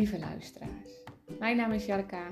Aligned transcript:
lieve 0.00 0.18
luisteraars. 0.18 0.90
Mijn 1.38 1.56
naam 1.56 1.72
is 1.72 1.86
Jarka. 1.86 2.26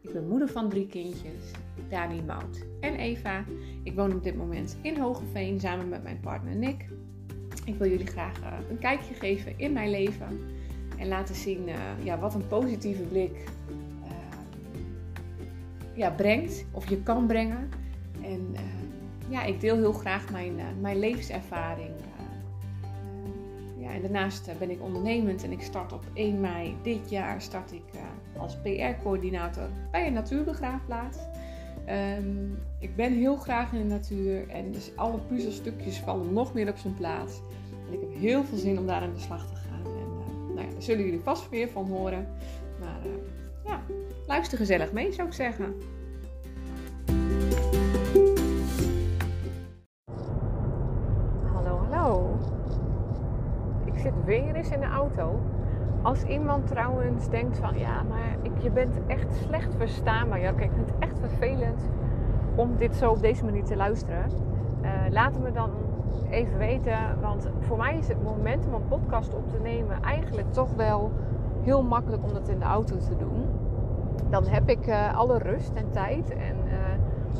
Ik 0.00 0.12
ben 0.12 0.28
moeder 0.28 0.48
van 0.48 0.68
drie 0.68 0.86
kindjes, 0.86 1.50
Dani, 1.88 2.22
Mout 2.22 2.64
en 2.80 2.94
Eva. 2.94 3.44
Ik 3.82 3.94
woon 3.94 4.12
op 4.12 4.22
dit 4.22 4.36
moment 4.36 4.76
in 4.82 4.98
Hogeveen 4.98 5.60
samen 5.60 5.88
met 5.88 6.02
mijn 6.02 6.20
partner 6.20 6.56
Nick. 6.56 6.88
Ik 7.64 7.74
wil 7.74 7.88
jullie 7.88 8.06
graag 8.06 8.40
eh, 8.40 8.52
een 8.70 8.78
kijkje 8.78 9.14
geven 9.14 9.58
in 9.58 9.72
mijn 9.72 9.90
leven 9.90 10.40
en 10.98 11.08
laten 11.08 11.34
zien 11.34 11.68
uh, 11.68 12.04
ja, 12.04 12.18
wat 12.18 12.34
een 12.34 12.46
positieve 12.46 13.02
blik 13.02 13.44
uh, 14.04 14.10
ja, 15.94 16.10
brengt 16.10 16.64
of 16.72 16.88
je 16.88 17.02
kan 17.02 17.26
brengen. 17.26 17.68
En 18.22 18.54
ja, 19.28 19.44
ik 19.44 19.60
deel 19.60 19.76
heel 19.76 19.92
graag 19.92 20.30
mijn, 20.30 20.54
mijn 20.80 20.98
levenservaring 20.98 21.90
daarnaast 24.00 24.48
eh, 24.48 24.56
ben 24.56 24.70
ik 24.70 24.82
ondernemend 24.82 25.44
en 25.44 25.52
ik 25.52 25.62
start 25.62 25.92
op 25.92 26.04
1 26.14 26.40
mei 26.40 26.76
dit 26.82 27.10
jaar 27.10 27.42
start 27.42 27.72
ik 27.72 27.82
uh, 27.94 28.00
als 28.40 28.56
PR-coördinator 28.60 29.68
bij 29.90 30.06
een 30.06 30.12
natuurbegraafplaats. 30.12 31.18
Um, 32.18 32.58
ik 32.78 32.96
ben 32.96 33.12
heel 33.12 33.36
graag 33.36 33.72
in 33.72 33.78
de 33.78 33.94
natuur 33.94 34.48
en 34.48 34.72
dus 34.72 34.90
alle 34.96 35.18
puzzelstukjes 35.18 35.98
vallen 35.98 36.32
nog 36.32 36.54
meer 36.54 36.68
op 36.68 36.76
zijn 36.76 36.94
plaats. 36.94 37.40
En 37.86 37.92
ik 37.92 38.00
heb 38.00 38.14
heel 38.14 38.44
veel 38.44 38.58
zin 38.58 38.78
om 38.78 38.86
daar 38.86 39.02
aan 39.02 39.14
de 39.14 39.20
slag 39.20 39.46
te 39.48 39.54
gaan. 39.54 39.84
En 39.84 39.92
uh, 39.92 40.54
nou 40.54 40.66
ja, 40.66 40.72
daar 40.72 40.82
zullen 40.82 41.04
jullie 41.04 41.20
vast 41.20 41.48
weer 41.48 41.68
van 41.68 41.86
horen. 41.86 42.26
Maar 42.80 43.00
ja, 43.64 43.82
luister 44.26 44.58
gezellig 44.58 44.92
mee 44.92 45.12
zou 45.12 45.28
ik 45.28 45.34
zeggen. 45.34 45.74
Weer 54.28 54.54
eens 54.54 54.70
in 54.70 54.80
de 54.80 54.86
auto. 54.86 55.40
Als 56.02 56.22
iemand 56.22 56.66
trouwens 56.66 57.28
denkt 57.28 57.58
van 57.58 57.78
ja, 57.78 58.02
maar 58.08 58.36
ik, 58.42 58.52
je 58.58 58.70
bent 58.70 58.98
echt 59.06 59.34
slecht 59.34 59.74
verstaanbaar. 59.74 60.40
Ja, 60.40 60.52
kijk, 60.52 60.70
ik 60.70 60.76
vind 60.76 60.90
het 60.90 60.98
echt 60.98 61.18
vervelend 61.18 61.88
om 62.54 62.76
dit 62.76 62.96
zo 62.96 63.10
op 63.10 63.20
deze 63.20 63.44
manier 63.44 63.64
te 63.64 63.76
luisteren. 63.76 64.24
Uh, 64.82 64.90
laat 65.10 65.38
me 65.38 65.52
dan 65.52 65.70
even 66.30 66.58
weten. 66.58 67.20
Want 67.20 67.48
voor 67.60 67.76
mij 67.76 67.98
is 67.98 68.08
het 68.08 68.22
moment 68.22 68.66
om 68.66 68.74
een 68.74 68.88
podcast 68.88 69.34
op 69.34 69.48
te 69.48 69.58
nemen 69.62 70.02
eigenlijk 70.02 70.52
toch 70.52 70.74
wel 70.76 71.12
heel 71.62 71.82
makkelijk 71.82 72.22
om 72.24 72.32
dat 72.32 72.48
in 72.48 72.58
de 72.58 72.64
auto 72.64 72.96
te 72.96 73.16
doen. 73.16 73.44
Dan 74.30 74.46
heb 74.46 74.68
ik 74.68 74.86
uh, 74.86 75.18
alle 75.18 75.38
rust 75.38 75.72
en 75.74 75.90
tijd. 75.90 76.30
En 76.30 76.56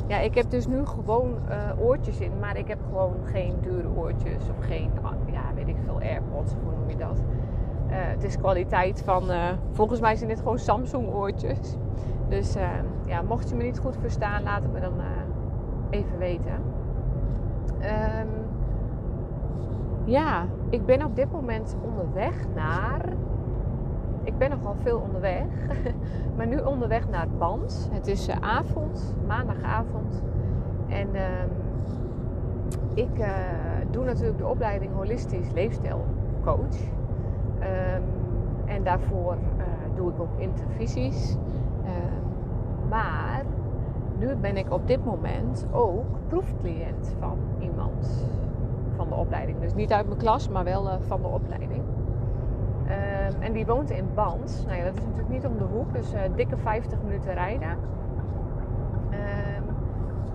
ja, 0.07 0.19
ik 0.19 0.35
heb 0.35 0.51
dus 0.51 0.67
nu 0.67 0.87
gewoon 0.87 1.35
oortjes 1.79 2.21
in, 2.21 2.33
maar 2.41 2.57
ik 2.57 2.69
heb 2.69 2.79
gewoon 2.89 3.15
geen 3.25 3.55
dure 3.61 3.89
oortjes 3.97 4.49
of 4.49 4.67
geen, 4.67 4.91
ja, 5.27 5.55
weet 5.55 5.69
ik 5.69 5.77
veel, 5.85 6.01
AirPods 6.01 6.53
of 6.53 6.63
hoe 6.63 6.73
noem 6.73 6.91
je 6.91 6.97
dat. 6.97 7.19
Uh, 7.19 7.95
het 7.97 8.25
is 8.25 8.37
kwaliteit 8.37 9.03
van, 9.03 9.31
uh, 9.31 9.49
volgens 9.73 10.01
mij 10.01 10.17
zijn 10.17 10.29
dit 10.29 10.39
gewoon 10.39 10.59
Samsung 10.59 11.15
oortjes. 11.15 11.77
Dus 12.29 12.57
ja, 13.07 13.23
mocht 13.23 13.49
je 13.49 13.55
me 13.55 13.63
niet 13.63 13.79
goed 13.79 13.97
verstaan, 14.01 14.43
laat 14.43 14.63
het 14.63 14.73
me 14.73 14.81
dan 14.81 14.93
even 15.91 16.19
weten. 16.19 16.53
Um, 17.81 18.29
ja, 20.05 20.47
ik 20.69 20.87
ben 20.87 21.05
op 21.05 21.17
dit 21.17 21.33
moment 21.33 21.77
onderweg 21.83 22.35
naar. 22.55 23.01
Ik 24.29 24.39
ben 24.39 24.51
nogal 24.51 24.75
veel 24.83 24.99
onderweg, 24.99 25.45
maar 26.37 26.47
nu 26.47 26.59
onderweg 26.59 27.09
naar 27.09 27.29
Band. 27.39 27.89
Het 27.93 28.07
is 28.07 28.31
avond, 28.31 29.17
maandagavond. 29.27 30.23
En 30.89 31.09
um, 31.09 31.51
ik 32.95 33.19
uh, 33.19 33.29
doe 33.91 34.05
natuurlijk 34.05 34.39
de 34.39 34.47
opleiding 34.47 34.95
holistisch 34.95 35.53
leefstijlcoach. 35.53 36.81
Um, 37.61 38.03
en 38.65 38.85
daarvoor 38.85 39.35
uh, 39.35 39.65
doe 39.97 40.11
ik 40.11 40.21
ook 40.21 40.39
intervisies. 40.39 41.33
Um, 41.33 42.89
maar 42.89 43.45
nu 44.19 44.37
ben 44.37 44.57
ik 44.57 44.73
op 44.73 44.87
dit 44.87 45.05
moment 45.05 45.67
ook 45.73 46.07
proefcliënt 46.27 47.17
van 47.19 47.39
iemand 47.59 48.27
van 48.97 49.09
de 49.09 49.15
opleiding. 49.15 49.61
Dus 49.61 49.75
niet 49.75 49.93
uit 49.93 50.07
mijn 50.07 50.19
klas, 50.19 50.49
maar 50.49 50.65
wel 50.65 51.01
van 51.01 51.23
de 51.23 51.29
opleiding. 51.29 51.83
Um, 53.35 53.43
en 53.43 53.53
die 53.53 53.67
woont 53.67 53.91
in 53.91 54.09
Band. 54.15 54.63
Nou 54.67 54.79
ja, 54.79 54.85
dat 54.85 54.95
is 54.95 55.01
natuurlijk 55.01 55.29
niet 55.29 55.47
om 55.47 55.59
de 55.59 55.65
hoek, 55.65 55.93
dus 55.93 56.13
dikke 56.37 56.57
50 56.57 57.03
minuten 57.03 57.35
rijden. 57.35 57.79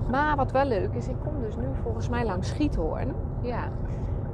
Maar 0.09 0.35
wat 0.35 0.51
wel 0.51 0.65
leuk 0.65 0.93
is, 0.93 1.07
ik 1.07 1.15
kom 1.23 1.41
dus 1.41 1.55
nu 1.55 1.65
volgens 1.81 2.09
mij 2.09 2.25
langs 2.25 2.47
Schiethoorn. 2.47 3.13
Ja. 3.41 3.69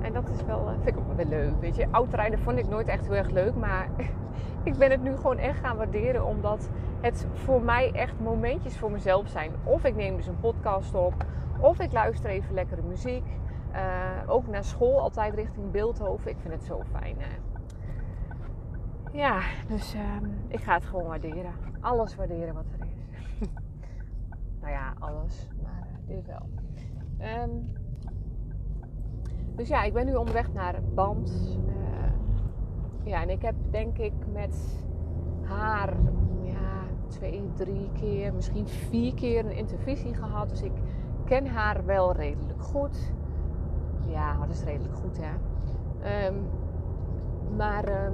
En 0.02 0.14
dat 0.14 0.30
is 0.30 0.46
wel, 0.46 0.68
eh, 0.68 0.74
vind 0.74 0.88
ik 0.88 0.98
ook 0.98 1.16
wel 1.16 1.26
leuk. 1.26 1.54
Weet 1.60 1.76
je, 1.76 1.88
autorijden 1.92 2.40
vond 2.40 2.58
ik 2.58 2.70
nooit 2.70 2.88
echt 2.88 3.06
heel 3.06 3.16
erg 3.16 3.30
leuk. 3.30 3.56
Maar 3.56 3.88
ik 4.64 4.78
ben 4.78 4.92
het 4.92 5.04
nu 5.04 5.16
gewoon 5.16 5.38
echt 5.38 5.60
gaan 5.60 5.78
waarderen. 5.78 6.26
Omdat 6.26 6.70
het 7.02 7.28
voor 7.34 7.62
mij 7.62 7.92
echt 7.92 8.20
momentjes 8.20 8.78
voor 8.78 8.92
mezelf 8.92 9.28
zijn. 9.28 9.52
Of 9.64 9.84
ik 9.84 9.96
neem 9.96 10.16
dus 10.16 10.28
een 10.28 10.40
podcast 10.40 10.96
op. 10.96 11.14
Of 11.60 11.80
ik 11.80 11.92
luister 11.92 12.30
even 12.30 12.54
lekkere 12.54 12.82
muziek. 12.82 13.26
Uh, 13.74 13.80
ook 14.32 14.48
naar 14.48 14.64
school, 14.64 15.00
altijd 15.00 15.34
richting 15.34 15.72
Beeldhoven. 15.72 16.32
Ik 16.32 16.38
vind 16.42 16.54
het 16.54 16.64
zo 16.64 16.82
fijn. 16.92 17.16
Ja, 19.12 19.42
dus 19.68 19.96
uh, 19.96 20.02
ik 20.48 20.60
ga 20.60 20.74
het 20.74 20.86
gewoon 20.86 21.06
waarderen. 21.06 21.54
Alles 21.80 22.16
waarderen 22.16 22.54
wat 22.54 22.66
er 22.80 22.88
is. 22.88 23.48
nou 24.62 24.72
ja, 24.72 24.94
alles 25.00 25.48
dit 26.08 26.26
wel. 26.26 26.50
Um, 27.44 27.72
dus 29.56 29.68
ja, 29.68 29.84
ik 29.84 29.94
ben 29.94 30.06
nu 30.06 30.16
onderweg 30.16 30.54
naar 30.54 30.80
Band. 30.94 31.58
Uh, 31.68 32.12
ja, 33.04 33.22
en 33.22 33.30
ik 33.30 33.42
heb 33.42 33.56
denk 33.70 33.98
ik 33.98 34.14
met 34.34 34.86
haar 35.44 35.94
ja, 36.42 36.84
twee, 37.08 37.50
drie 37.54 37.90
keer, 37.94 38.34
misschien 38.34 38.68
vier 38.68 39.14
keer 39.14 39.46
een 39.46 39.58
intervisie 39.58 40.14
gehad. 40.14 40.50
Dus 40.50 40.62
ik 40.62 40.74
ken 41.26 41.48
haar 41.48 41.86
wel 41.86 42.14
redelijk 42.14 42.62
goed. 42.62 43.12
Ja, 44.08 44.38
dat 44.38 44.50
is 44.50 44.64
redelijk 44.64 44.96
goed 44.96 45.20
hè. 45.22 45.34
Um, 46.28 46.50
maar 47.58 48.12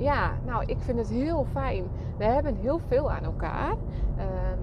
ja, 0.00 0.38
nou, 0.44 0.64
ik 0.64 0.80
vind 0.80 0.98
het 0.98 1.08
heel 1.08 1.44
fijn. 1.44 1.84
We 2.18 2.24
hebben 2.24 2.56
heel 2.56 2.78
veel 2.78 3.10
aan 3.10 3.24
elkaar. 3.24 3.70
Um, 3.70 4.58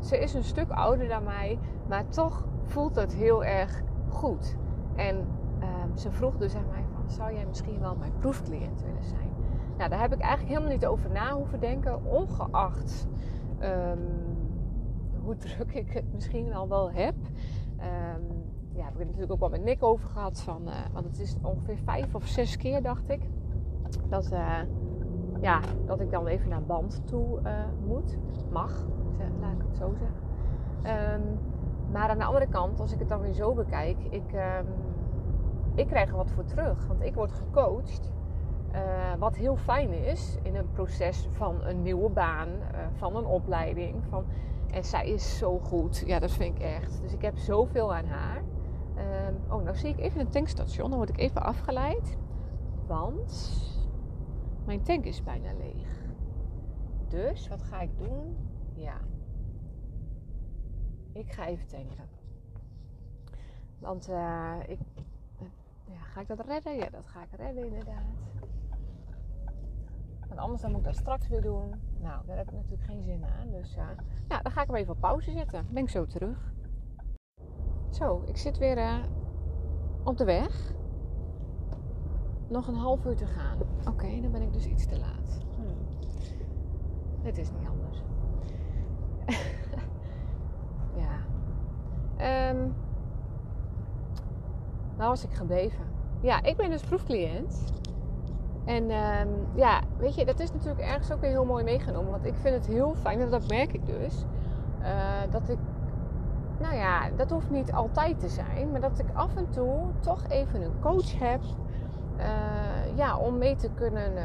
ze 0.00 0.18
is 0.18 0.34
een 0.34 0.44
stuk 0.44 0.70
ouder 0.70 1.08
dan 1.08 1.24
mij, 1.24 1.58
maar 1.88 2.08
toch 2.08 2.46
voelt 2.62 2.96
het 2.96 3.14
heel 3.14 3.44
erg 3.44 3.82
goed. 4.08 4.56
En 4.96 5.16
um, 5.16 5.96
ze 5.96 6.10
vroeg 6.10 6.36
dus 6.36 6.54
aan 6.54 6.68
mij 6.70 6.84
van, 6.94 7.10
zou 7.10 7.34
jij 7.34 7.46
misschien 7.46 7.80
wel 7.80 7.96
mijn 7.96 8.12
proefcliënt 8.18 8.82
willen 8.82 9.04
zijn? 9.04 9.30
Nou, 9.76 9.90
daar 9.90 10.00
heb 10.00 10.12
ik 10.12 10.20
eigenlijk 10.20 10.52
helemaal 10.52 10.72
niet 10.76 10.86
over 10.86 11.10
na 11.10 11.32
hoeven 11.32 11.60
denken, 11.60 12.04
ongeacht 12.04 13.06
um, 13.62 13.98
hoe 15.22 15.36
druk 15.36 15.72
ik 15.72 15.92
het 15.92 16.12
misschien 16.12 16.48
wel 16.48 16.68
wel 16.68 16.90
heb. 16.90 17.14
Um, 17.78 18.42
ja, 18.72 18.84
heb 18.84 18.92
ik 18.92 18.98
het 18.98 19.06
natuurlijk 19.06 19.32
ook 19.32 19.40
wel 19.40 19.48
met 19.48 19.64
Nick 19.64 19.82
over 19.82 20.08
gehad. 20.08 20.40
Van, 20.40 20.68
uh, 20.68 20.74
want 20.92 21.04
het 21.04 21.18
is 21.18 21.36
ongeveer 21.42 21.76
vijf 21.76 22.14
of 22.14 22.26
zes 22.26 22.56
keer, 22.56 22.82
dacht 22.82 23.10
ik. 23.10 23.22
Dat, 24.08 24.30
uh, 24.32 24.56
ja, 25.40 25.60
dat 25.86 26.00
ik 26.00 26.10
dan 26.10 26.26
even 26.26 26.48
naar 26.48 26.62
band 26.62 27.02
toe 27.06 27.40
uh, 27.44 27.52
moet. 27.86 28.18
Mag 28.50 28.86
laat 29.40 29.52
ik 29.52 29.62
het 29.66 29.76
zo 29.76 29.94
zeggen. 29.94 30.28
Um, 31.14 31.38
maar 31.92 32.08
aan 32.08 32.18
de 32.18 32.24
andere 32.24 32.46
kant, 32.46 32.80
als 32.80 32.92
ik 32.92 32.98
het 32.98 33.08
dan 33.08 33.20
weer 33.20 33.32
zo 33.32 33.54
bekijk, 33.54 33.96
ik, 34.10 34.32
um, 34.32 34.66
ik 35.74 35.86
krijg 35.86 36.10
er 36.10 36.16
wat 36.16 36.30
voor 36.30 36.44
terug. 36.44 36.86
Want 36.86 37.02
ik 37.02 37.14
word 37.14 37.32
gecoacht. 37.32 38.12
Uh, 38.72 38.78
wat 39.18 39.36
heel 39.36 39.56
fijn 39.56 39.92
is 39.92 40.38
in 40.42 40.56
een 40.56 40.70
proces 40.72 41.28
van 41.30 41.64
een 41.64 41.82
nieuwe 41.82 42.10
baan, 42.10 42.48
van 42.92 43.16
een 43.16 43.26
opleiding. 43.26 43.94
Van, 44.08 44.24
en 44.70 44.84
zij 44.84 45.08
is 45.08 45.38
zo 45.38 45.58
goed. 45.58 46.02
Ja, 46.06 46.18
dat 46.18 46.30
vind 46.30 46.56
ik 46.56 46.62
echt. 46.62 47.02
Dus 47.02 47.12
ik 47.12 47.22
heb 47.22 47.38
zoveel 47.38 47.94
aan 47.94 48.06
haar. 48.06 48.42
Um, 49.28 49.36
oh, 49.48 49.62
nou 49.62 49.76
zie 49.76 49.90
ik 49.90 49.98
even 49.98 50.20
een 50.20 50.28
tankstation. 50.28 50.88
Dan 50.88 50.98
word 50.98 51.10
ik 51.10 51.18
even 51.18 51.42
afgeleid. 51.42 52.18
Want 52.86 53.50
mijn 54.66 54.82
tank 54.82 55.04
is 55.04 55.22
bijna 55.22 55.52
leeg. 55.52 56.08
Dus 57.08 57.48
wat 57.48 57.62
ga 57.62 57.80
ik 57.80 57.98
doen? 57.98 58.36
Ja. 58.74 59.00
Ik 61.12 61.32
ga 61.32 61.46
even 61.46 61.66
tanken. 61.66 62.08
Want 63.78 64.08
uh, 64.08 64.56
ik, 64.66 64.78
ja, 65.84 66.00
ga 66.00 66.20
ik 66.20 66.28
dat 66.28 66.46
redden? 66.46 66.76
Ja, 66.76 66.90
dat 66.90 67.06
ga 67.06 67.22
ik 67.22 67.36
redden 67.36 67.64
inderdaad. 67.64 68.04
Want 70.28 70.40
anders 70.40 70.60
dan 70.60 70.70
moet 70.70 70.80
ik 70.80 70.86
dat 70.86 70.96
straks 70.96 71.28
weer 71.28 71.42
doen. 71.42 71.74
Nou, 72.00 72.26
daar 72.26 72.36
heb 72.36 72.46
ik 72.46 72.54
natuurlijk 72.54 72.82
geen 72.82 73.02
zin 73.02 73.24
aan. 73.24 73.50
Dus 73.50 73.76
uh, 73.76 73.88
ja, 74.28 74.42
dan 74.42 74.52
ga 74.52 74.60
ik 74.60 74.66
hem 74.66 74.76
even 74.76 74.92
op 74.92 75.00
pauze 75.00 75.30
zetten. 75.30 75.66
Ben 75.70 75.82
ik 75.82 75.88
zo 75.88 76.06
terug. 76.06 76.52
Zo, 77.90 78.22
ik 78.26 78.36
zit 78.36 78.58
weer 78.58 78.78
uh, 78.78 79.04
op 80.04 80.16
de 80.16 80.24
weg. 80.24 80.72
Nog 82.50 82.66
een 82.66 82.74
half 82.74 83.04
uur 83.04 83.16
te 83.16 83.26
gaan. 83.26 83.58
Oké, 83.80 83.90
okay, 83.90 84.20
dan 84.20 84.30
ben 84.30 84.42
ik 84.42 84.52
dus 84.52 84.66
iets 84.66 84.86
te 84.86 84.98
laat. 84.98 85.38
Hmm. 85.56 85.74
Het 87.22 87.38
is 87.38 87.50
niet 87.50 87.68
anders. 87.68 88.02
ja. 91.02 92.50
Um, 92.50 92.74
nou 94.96 95.08
was 95.08 95.24
ik 95.24 95.32
gebleven. 95.32 95.84
Ja, 96.20 96.42
ik 96.42 96.56
ben 96.56 96.70
dus 96.70 96.82
proefcliënt. 96.82 97.72
En 98.64 98.90
ehm, 98.90 99.28
ja, 99.54 99.80
weet 99.98 100.14
je, 100.14 100.24
dat 100.24 100.40
is 100.40 100.52
natuurlijk 100.52 100.80
ergens 100.80 101.12
ook 101.12 101.20
weer 101.20 101.30
heel 101.30 101.44
mooi 101.44 101.64
meegenomen. 101.64 102.10
Want 102.10 102.24
ik 102.24 102.34
vind 102.34 102.54
het 102.54 102.66
heel 102.66 102.94
fijn, 102.94 103.20
en 103.20 103.30
dat 103.30 103.48
merk 103.48 103.72
ik 103.72 103.86
dus, 103.86 104.24
uh, 104.82 104.86
dat 105.30 105.48
ik, 105.48 105.58
nou 106.60 106.74
ja, 106.74 107.10
dat 107.16 107.30
hoeft 107.30 107.50
niet 107.50 107.72
altijd 107.72 108.20
te 108.20 108.28
zijn, 108.28 108.70
maar 108.70 108.80
dat 108.80 108.98
ik 108.98 109.06
af 109.12 109.36
en 109.36 109.50
toe 109.50 109.90
toch 110.00 110.24
even 110.28 110.62
een 110.62 110.80
coach 110.80 111.18
heb. 111.18 111.40
Uh, 112.20 112.96
ja, 112.96 113.18
om 113.18 113.38
mee 113.38 113.56
te 113.56 113.70
kunnen 113.74 114.12
uh, 114.12 114.22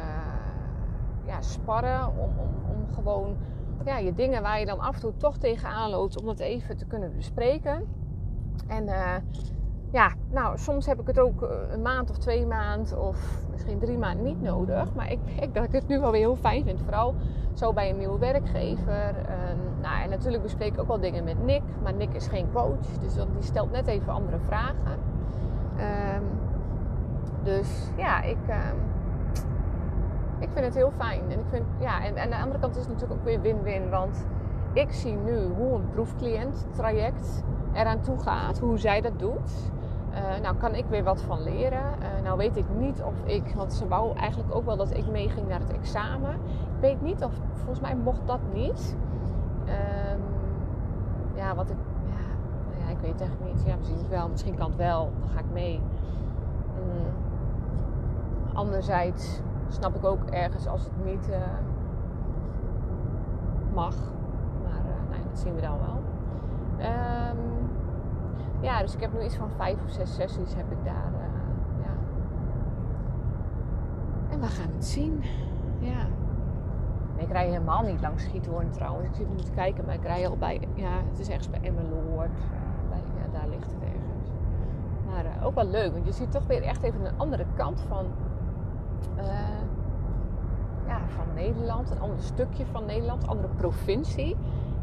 ja, 1.24 1.40
sparren, 1.40 2.06
om, 2.06 2.30
om, 2.38 2.76
om 2.76 2.94
gewoon 2.94 3.36
ja, 3.84 3.98
je 3.98 4.14
dingen 4.14 4.42
waar 4.42 4.60
je 4.60 4.66
dan 4.66 4.80
af 4.80 4.94
en 4.94 5.00
toe 5.00 5.16
toch 5.16 5.36
tegenaan 5.36 5.90
loopt, 5.90 6.20
om 6.20 6.26
dat 6.26 6.38
even 6.38 6.76
te 6.76 6.84
kunnen 6.84 7.12
bespreken. 7.16 7.86
En 8.66 8.84
ja, 9.90 10.12
nou, 10.30 10.58
soms 10.58 10.86
heb 10.86 11.00
ik 11.00 11.06
het 11.06 11.18
ook 11.18 11.48
een 11.70 11.82
maand 11.82 12.10
of 12.10 12.18
twee 12.18 12.46
maanden 12.46 13.02
of 13.02 13.40
misschien 13.50 13.78
drie 13.78 13.98
maanden 13.98 14.24
niet 14.24 14.42
nodig. 14.42 14.94
Maar 14.94 15.10
ik 15.10 15.18
merk 15.36 15.54
dat 15.54 15.64
ik 15.64 15.72
het 15.72 15.88
nu 15.88 16.00
wel 16.00 16.10
weer 16.10 16.20
heel 16.20 16.36
fijn 16.36 16.64
vind. 16.64 16.80
Vooral 16.80 17.14
zo 17.54 17.72
bij 17.72 17.90
een 17.90 17.98
nieuwe 17.98 18.18
werkgever. 18.18 19.14
Nou, 19.80 20.02
en 20.02 20.10
natuurlijk 20.10 20.42
bespreek 20.42 20.72
ik 20.72 20.80
ook 20.80 20.86
wel 20.86 21.00
dingen 21.00 21.24
met 21.24 21.44
Nick. 21.44 21.62
Maar 21.82 21.94
Nick 21.94 22.14
is 22.14 22.26
geen 22.26 22.52
coach. 22.52 22.98
Dus 23.00 23.14
die 23.14 23.42
stelt 23.42 23.70
net 23.70 23.86
even 23.86 24.12
andere 24.12 24.38
vragen. 24.38 24.98
Um, 25.78 26.24
dus 27.46 27.90
ja, 27.96 28.22
ik, 28.22 28.38
um, 28.48 28.78
ik 30.38 30.48
vind 30.52 30.64
het 30.64 30.74
heel 30.74 30.92
fijn. 30.96 31.20
En, 31.28 31.38
ik 31.38 31.46
vind, 31.50 31.64
ja, 31.78 32.04
en, 32.04 32.16
en 32.16 32.22
aan 32.22 32.30
de 32.30 32.36
andere 32.36 32.58
kant 32.58 32.76
is 32.76 32.82
het 32.82 32.92
natuurlijk 32.92 33.20
ook 33.20 33.26
weer 33.26 33.40
win-win. 33.40 33.90
Want 33.90 34.26
ik 34.72 34.92
zie 34.92 35.16
nu 35.16 35.46
hoe 35.56 35.74
een 35.74 35.90
proefcliënt 35.90 36.66
traject 36.70 37.44
eraan 37.72 38.00
toe 38.00 38.18
gaat. 38.18 38.58
Hoe 38.58 38.78
zij 38.78 39.00
dat 39.00 39.18
doet. 39.18 39.70
Uh, 40.12 40.42
nou 40.42 40.56
kan 40.56 40.74
ik 40.74 40.84
weer 40.88 41.04
wat 41.04 41.22
van 41.22 41.42
leren. 41.42 41.82
Uh, 42.00 42.22
nou 42.22 42.36
weet 42.36 42.56
ik 42.56 42.64
niet 42.78 43.02
of 43.02 43.14
ik, 43.24 43.52
want 43.56 43.72
ze 43.72 43.88
wou 43.88 44.16
eigenlijk 44.16 44.54
ook 44.54 44.64
wel 44.64 44.76
dat 44.76 44.96
ik 44.96 45.10
meeging 45.10 45.48
naar 45.48 45.60
het 45.60 45.72
examen. 45.72 46.30
Ik 46.30 46.80
weet 46.80 47.00
niet 47.00 47.24
of, 47.24 47.32
volgens 47.54 47.80
mij 47.80 47.96
mocht 47.96 48.26
dat 48.26 48.40
niet. 48.52 48.96
Um, 49.66 50.22
ja, 51.34 51.54
wat 51.54 51.70
ik, 51.70 51.76
ja, 52.08 52.84
ja, 52.84 52.90
ik 52.90 52.98
weet 52.98 53.12
het 53.12 53.20
echt 53.20 53.40
niet. 53.44 53.62
Ja, 53.66 53.76
misschien 53.76 54.08
wel, 54.08 54.28
misschien 54.28 54.54
kan 54.54 54.68
het 54.68 54.76
wel. 54.76 55.10
Dan 55.20 55.28
ga 55.28 55.38
ik 55.38 55.52
mee. 55.52 55.80
Um, 56.78 57.25
anderzijds 58.56 59.40
snap 59.68 59.94
ik 59.94 60.04
ook 60.04 60.24
ergens 60.30 60.66
als 60.66 60.84
het 60.84 61.04
niet 61.04 61.28
uh, 61.28 61.36
mag. 63.74 63.96
Maar 64.62 64.82
nou, 65.10 65.22
dat 65.30 65.38
zien 65.38 65.54
we 65.54 65.60
dan 65.60 65.78
wel. 65.78 66.02
Um, 66.78 67.38
ja, 68.60 68.80
dus 68.80 68.94
ik 68.94 69.00
heb 69.00 69.12
nu 69.12 69.22
iets 69.22 69.36
van 69.36 69.50
vijf 69.50 69.82
of 69.84 69.90
zes 69.90 70.14
sessies 70.14 70.54
heb 70.54 70.70
ik 70.70 70.84
daar. 70.84 71.10
Uh, 71.12 71.20
ja. 71.82 71.92
En 74.30 74.40
we 74.40 74.46
gaan 74.46 74.70
het 74.74 74.84
zien. 74.84 75.22
Ja. 75.78 76.06
Ik 77.16 77.30
rij 77.30 77.46
helemaal 77.46 77.82
niet 77.82 78.00
langs 78.00 78.24
Giethoorn 78.24 78.70
trouwens. 78.70 79.08
Ik 79.08 79.14
zit 79.14 79.28
nu 79.28 79.54
kijken, 79.54 79.84
maar 79.84 79.94
ik 79.94 80.02
rij 80.02 80.28
al 80.28 80.36
bij... 80.36 80.60
Ja, 80.74 80.90
het 81.10 81.18
is 81.18 81.28
ergens 81.28 81.50
bij 81.50 81.60
Emmeloord. 81.62 82.38
Ja, 82.90 83.38
daar 83.38 83.48
ligt 83.48 83.70
het 83.72 83.82
ergens. 83.82 84.30
Maar 85.06 85.44
ook 85.44 85.54
wel 85.54 85.66
leuk, 85.66 85.92
want 85.92 86.06
je 86.06 86.12
ziet 86.12 86.32
toch 86.32 86.46
weer 86.46 86.62
echt 86.62 86.82
even 86.82 87.04
een 87.04 87.18
andere 87.18 87.44
kant 87.54 87.80
van... 87.80 88.06
Uh, 89.18 89.24
ja, 90.86 90.98
van 91.08 91.34
Nederland. 91.34 91.90
Een 91.90 92.00
ander 92.00 92.20
stukje 92.20 92.66
van 92.66 92.84
Nederland. 92.84 93.22
Een 93.22 93.28
andere 93.28 93.48
provincie. 93.48 94.36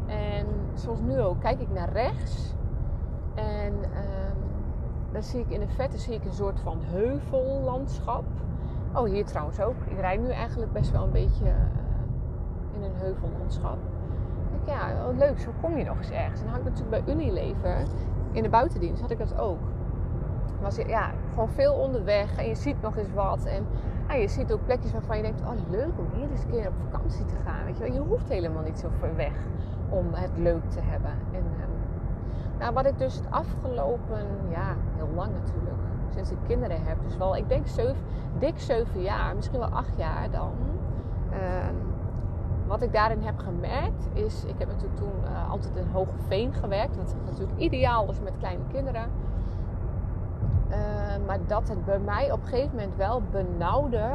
En 0.06 0.46
zoals 0.74 1.00
nu 1.00 1.20
ook, 1.20 1.40
kijk 1.40 1.60
ik 1.60 1.70
naar 1.70 1.92
rechts 1.92 2.54
en 3.34 3.72
um, 3.72 4.36
dan 5.12 5.22
zie 5.22 5.40
ik 5.40 5.50
in 5.50 5.60
de 5.60 5.68
vette 5.68 5.98
zie 5.98 6.14
ik 6.14 6.24
een 6.24 6.32
soort 6.32 6.60
van 6.60 6.78
heuvellandschap. 6.82 8.24
Oh, 8.94 9.04
hier 9.04 9.24
trouwens 9.24 9.60
ook. 9.60 9.74
Ik 9.86 9.98
rijd 9.98 10.20
nu 10.20 10.30
eigenlijk 10.30 10.72
best 10.72 10.90
wel 10.90 11.02
een 11.04 11.10
beetje 11.10 11.44
uh, 11.44 11.54
in 12.72 12.82
een 12.82 12.94
heuvellandschap. 12.94 13.78
Ik 14.60 14.68
ja, 14.68 14.94
wel 14.94 15.14
leuk. 15.14 15.38
Zo 15.38 15.50
kom 15.60 15.76
je 15.76 15.84
nog 15.84 15.98
eens 15.98 16.10
ergens. 16.10 16.40
En 16.40 16.46
dan 16.46 16.54
had 16.54 16.66
ik 16.66 16.70
natuurlijk 16.70 17.04
bij 17.04 17.14
Unilever 17.14 17.84
in 18.32 18.42
de 18.42 18.48
buitendienst 18.48 19.00
had 19.00 19.10
ik 19.10 19.18
dat 19.18 19.38
ook. 19.38 19.58
Was 20.60 20.76
ja, 20.76 21.10
gewoon 21.30 21.48
veel 21.48 21.74
onderweg 21.74 22.36
en 22.36 22.48
je 22.48 22.54
ziet 22.54 22.82
nog 22.82 22.96
eens 22.96 23.12
wat. 23.14 23.44
En 23.44 23.66
je 24.20 24.28
ziet 24.28 24.52
ook 24.52 24.64
plekjes 24.64 24.92
waarvan 24.92 25.16
je 25.16 25.22
denkt: 25.22 25.40
oh 25.40 25.70
leuk 25.70 25.98
om 25.98 26.06
hier 26.14 26.30
eens 26.30 26.42
een 26.42 26.50
keer 26.50 26.66
op 26.66 26.74
vakantie 26.90 27.24
te 27.24 27.34
gaan. 27.44 27.64
Weet 27.64 27.76
je, 27.76 27.82
wel. 27.84 27.92
je 27.92 28.00
hoeft 28.00 28.28
helemaal 28.28 28.62
niet 28.62 28.78
zo 28.78 28.88
ver 28.98 29.16
weg 29.16 29.32
om 29.88 30.06
het 30.12 30.30
leuk 30.36 30.70
te 30.70 30.80
hebben. 30.80 31.10
En, 31.32 31.44
um, 31.44 31.74
nou, 32.58 32.74
wat 32.74 32.86
ik 32.86 32.98
dus 32.98 33.14
het 33.14 33.30
afgelopen, 33.30 34.26
ja, 34.50 34.76
heel 34.96 35.08
lang 35.14 35.32
natuurlijk, 35.32 35.76
sinds 36.14 36.30
ik 36.30 36.36
kinderen 36.46 36.84
heb, 36.84 36.96
dus 37.02 37.16
wel, 37.16 37.36
ik 37.36 37.48
denk 37.48 37.66
zeven, 37.66 38.02
dik 38.38 38.58
zeven 38.58 39.02
jaar, 39.02 39.34
misschien 39.34 39.58
wel 39.58 39.68
acht 39.68 39.96
jaar 39.96 40.30
dan. 40.30 40.52
Uh, 41.32 41.38
wat 42.66 42.82
ik 42.82 42.92
daarin 42.92 43.22
heb 43.22 43.38
gemerkt 43.38 44.08
is, 44.12 44.44
ik 44.44 44.54
heb 44.58 44.68
natuurlijk 44.68 44.96
toen 44.96 45.12
uh, 45.24 45.50
altijd 45.50 45.76
in 45.76 45.86
Hoge 45.92 46.18
Veen 46.26 46.52
gewerkt, 46.52 46.96
wat 46.96 47.14
natuurlijk 47.24 47.58
ideaal 47.58 48.10
is 48.10 48.20
met 48.20 48.32
kleine 48.38 48.62
kinderen. 48.72 49.08
Uh, 50.74 51.26
maar 51.26 51.38
dat 51.46 51.68
het 51.68 51.84
bij 51.84 51.98
mij 51.98 52.32
op 52.32 52.42
een 52.42 52.48
gegeven 52.48 52.76
moment 52.76 52.96
wel 52.96 53.22
benauwde. 53.30 54.12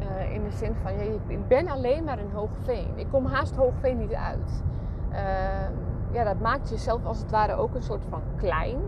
Uh, 0.00 0.32
in 0.32 0.44
de 0.44 0.50
zin 0.50 0.74
van, 0.82 0.92
ik 1.26 1.48
ben 1.48 1.68
alleen 1.68 2.04
maar 2.04 2.18
in 2.18 2.30
Hoogveen. 2.32 2.88
Ik 2.94 3.06
kom 3.10 3.26
haast 3.26 3.56
Hoogveen 3.56 3.98
niet 3.98 4.14
uit. 4.14 4.64
Ehm, 5.10 5.72
ja, 6.10 6.24
dat 6.24 6.40
maakt 6.40 6.68
jezelf 6.68 7.04
als 7.04 7.18
het 7.18 7.30
ware 7.30 7.54
ook 7.54 7.74
een 7.74 7.82
soort 7.82 8.04
van 8.08 8.22
klein. 8.36 8.78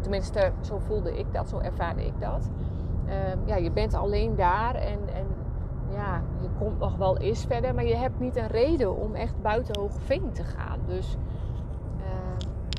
Tenminste, 0.00 0.52
zo 0.60 0.78
voelde 0.78 1.18
ik 1.18 1.26
dat, 1.32 1.48
zo 1.48 1.58
ervaarde 1.58 2.06
ik 2.06 2.20
dat. 2.20 2.50
Um, 3.32 3.40
ja, 3.44 3.56
je 3.56 3.70
bent 3.70 3.94
alleen 3.94 4.36
daar 4.36 4.74
en, 4.74 4.98
en 5.14 5.26
ja, 5.90 6.22
je 6.40 6.48
komt 6.58 6.78
nog 6.78 6.96
wel 6.96 7.18
eens 7.18 7.44
verder, 7.44 7.74
maar 7.74 7.84
je 7.84 7.96
hebt 7.96 8.20
niet 8.20 8.36
een 8.36 8.46
reden 8.46 8.96
om 8.96 9.14
echt 9.14 9.42
buiten 9.42 9.80
Hoogveen 9.80 10.32
te 10.32 10.44
gaan. 10.44 10.78
Dus 10.86 11.16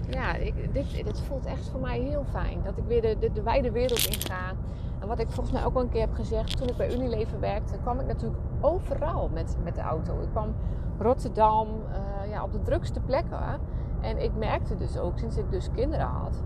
ja, 0.10 0.36
ik, 0.36 0.74
dit, 0.74 1.22
voelt 1.22 1.46
echt 1.46 1.69
voor 1.69 1.80
mij 1.80 2.00
heel 2.00 2.24
fijn. 2.30 2.62
Dat 2.63 2.78
ik 2.78 2.84
weer 2.88 3.02
de, 3.02 3.18
de, 3.19 3.31
de 3.31 3.42
wijde 3.42 3.72
wereld 3.72 4.07
inga. 4.07 4.54
En 5.00 5.07
wat 5.07 5.19
ik 5.19 5.30
volgens 5.30 5.56
mij 5.56 5.66
ook 5.66 5.75
al 5.75 5.81
een 5.81 5.90
keer 5.90 6.02
heb 6.02 6.13
gezegd, 6.13 6.57
toen 6.57 6.68
ik 6.68 6.78
bij 6.78 6.94
Unilever 6.94 7.40
werkte, 7.40 7.78
kwam 7.78 8.00
ik 8.00 8.06
natuurlijk 8.06 8.42
overal 8.62 9.30
met, 9.34 9.57
met 9.63 9.75
de 9.75 9.81
auto. 9.81 10.22
Ik 10.22 10.30
kwam 10.31 10.56
Rotterdam, 11.00 11.68
uh, 11.68 12.31
ja, 12.31 12.44
op 12.44 12.52
de 12.52 12.62
drukste 12.62 13.00
plekken. 13.00 13.60
En 14.02 14.24
ik 14.24 14.36
merkte 14.36 14.75
dus 14.75 14.98
ook, 14.98 15.19
sinds 15.19 15.38
ik 15.38 15.52
dus 15.52 15.69
kinderen 15.74 16.06
had, 16.06 16.44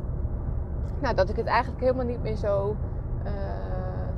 nou, 1.02 1.16
dat 1.16 1.30
ik 1.30 1.36
het 1.36 1.46
eigenlijk 1.46 1.82
helemaal 1.82 2.06
niet 2.06 2.22
meer 2.22 2.36
zo 2.36 2.76
uh, 3.26 3.32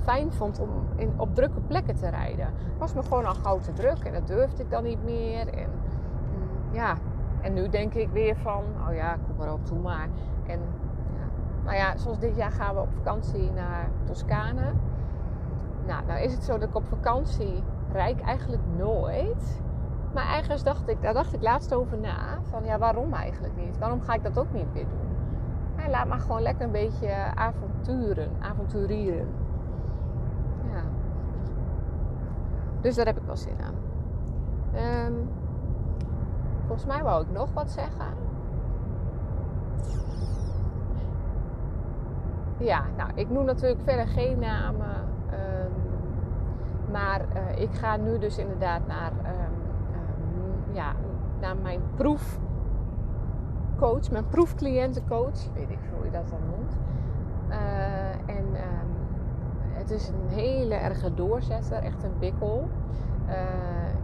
fijn 0.01 0.33
vond 0.33 0.59
om 0.59 0.69
in, 0.95 1.13
op 1.17 1.35
drukke 1.35 1.59
plekken 1.59 1.95
te 1.95 2.09
rijden. 2.09 2.45
Het 2.45 2.77
was 2.77 2.93
me 2.93 3.03
gewoon 3.03 3.25
al 3.25 3.33
gauw 3.33 3.59
te 3.59 3.73
druk 3.73 3.97
en 4.03 4.13
dat 4.13 4.27
durfde 4.27 4.63
ik 4.63 4.69
dan 4.69 4.83
niet 4.83 5.03
meer. 5.03 5.47
En, 5.47 5.69
mm, 5.69 6.73
ja, 6.73 6.95
en 7.41 7.53
nu 7.53 7.69
denk 7.69 7.93
ik 7.93 8.09
weer 8.09 8.35
van, 8.35 8.63
oh 8.87 8.93
ja, 8.93 9.17
kom 9.27 9.35
maar 9.37 9.53
op, 9.53 9.67
doe 9.67 9.79
maar. 9.79 10.07
En 10.47 10.59
ja, 11.19 11.25
nou 11.63 11.75
ja, 11.75 11.97
zoals 11.97 12.19
dit 12.19 12.35
jaar 12.35 12.51
gaan 12.51 12.75
we 12.75 12.81
op 12.81 12.93
vakantie 12.93 13.51
naar 13.51 13.89
Toscane. 14.03 14.73
Nou, 15.85 16.05
nou 16.05 16.19
is 16.19 16.33
het 16.33 16.43
zo 16.43 16.57
dat 16.57 16.69
ik 16.69 16.75
op 16.75 16.85
vakantie 16.85 17.63
rijd 17.91 18.21
eigenlijk 18.21 18.63
nooit. 18.77 19.61
Maar 20.13 20.35
ergens 20.37 20.63
dacht 20.63 20.87
ik, 20.87 21.01
daar 21.01 21.13
dacht 21.13 21.33
ik 21.33 21.41
laatst 21.41 21.73
over 21.73 21.97
na. 21.97 22.39
Van 22.49 22.63
ja, 22.63 22.77
waarom 22.77 23.13
eigenlijk 23.13 23.55
niet? 23.55 23.77
Waarom 23.77 24.01
ga 24.01 24.13
ik 24.13 24.23
dat 24.23 24.39
ook 24.39 24.53
niet 24.53 24.73
meer 24.73 24.85
doen? 24.87 25.09
Laat 25.89 26.07
maar 26.07 26.19
gewoon 26.19 26.41
lekker 26.41 26.65
een 26.65 26.71
beetje 26.71 27.13
avonturen, 27.35 28.31
avonturieren. 28.39 29.27
Ja. 30.73 30.83
Dus 32.81 32.95
daar 32.95 33.05
heb 33.05 33.17
ik 33.17 33.23
wel 33.25 33.37
zin 33.37 33.55
aan. 33.61 33.75
Um, 35.05 35.29
volgens 36.71 36.93
mij 36.93 37.03
wou 37.03 37.21
ik 37.21 37.31
nog 37.31 37.53
wat 37.53 37.71
zeggen. 37.71 38.05
Ja, 42.57 42.83
nou, 42.97 43.09
ik 43.15 43.29
noem 43.29 43.45
natuurlijk 43.45 43.81
verder 43.81 44.07
geen 44.07 44.39
namen. 44.39 44.95
Um, 45.33 45.71
maar 46.91 47.21
uh, 47.35 47.61
ik 47.61 47.73
ga 47.73 47.97
nu 47.97 48.17
dus 48.19 48.37
inderdaad 48.37 48.87
naar 48.87 49.11
um, 49.11 49.53
ja, 50.73 50.93
naar 51.39 51.55
mijn 51.57 51.81
proefcoach, 51.95 52.41
mijn 54.11 54.27
proefcliëntencoach, 54.29 55.53
weet 55.53 55.69
ik 55.69 55.79
hoe 55.95 56.05
je 56.05 56.11
dat 56.11 56.29
dan 56.29 56.39
noemt. 56.49 56.77
Uh, 57.49 58.35
en 58.35 58.45
um, 58.45 58.91
het 59.73 59.89
is 59.91 60.07
een 60.07 60.29
hele 60.29 60.75
erge 60.75 61.13
doorzetter, 61.13 61.83
echt 61.83 62.03
een 62.03 62.19
bikkel. 62.19 62.69
Uh, 63.27 63.35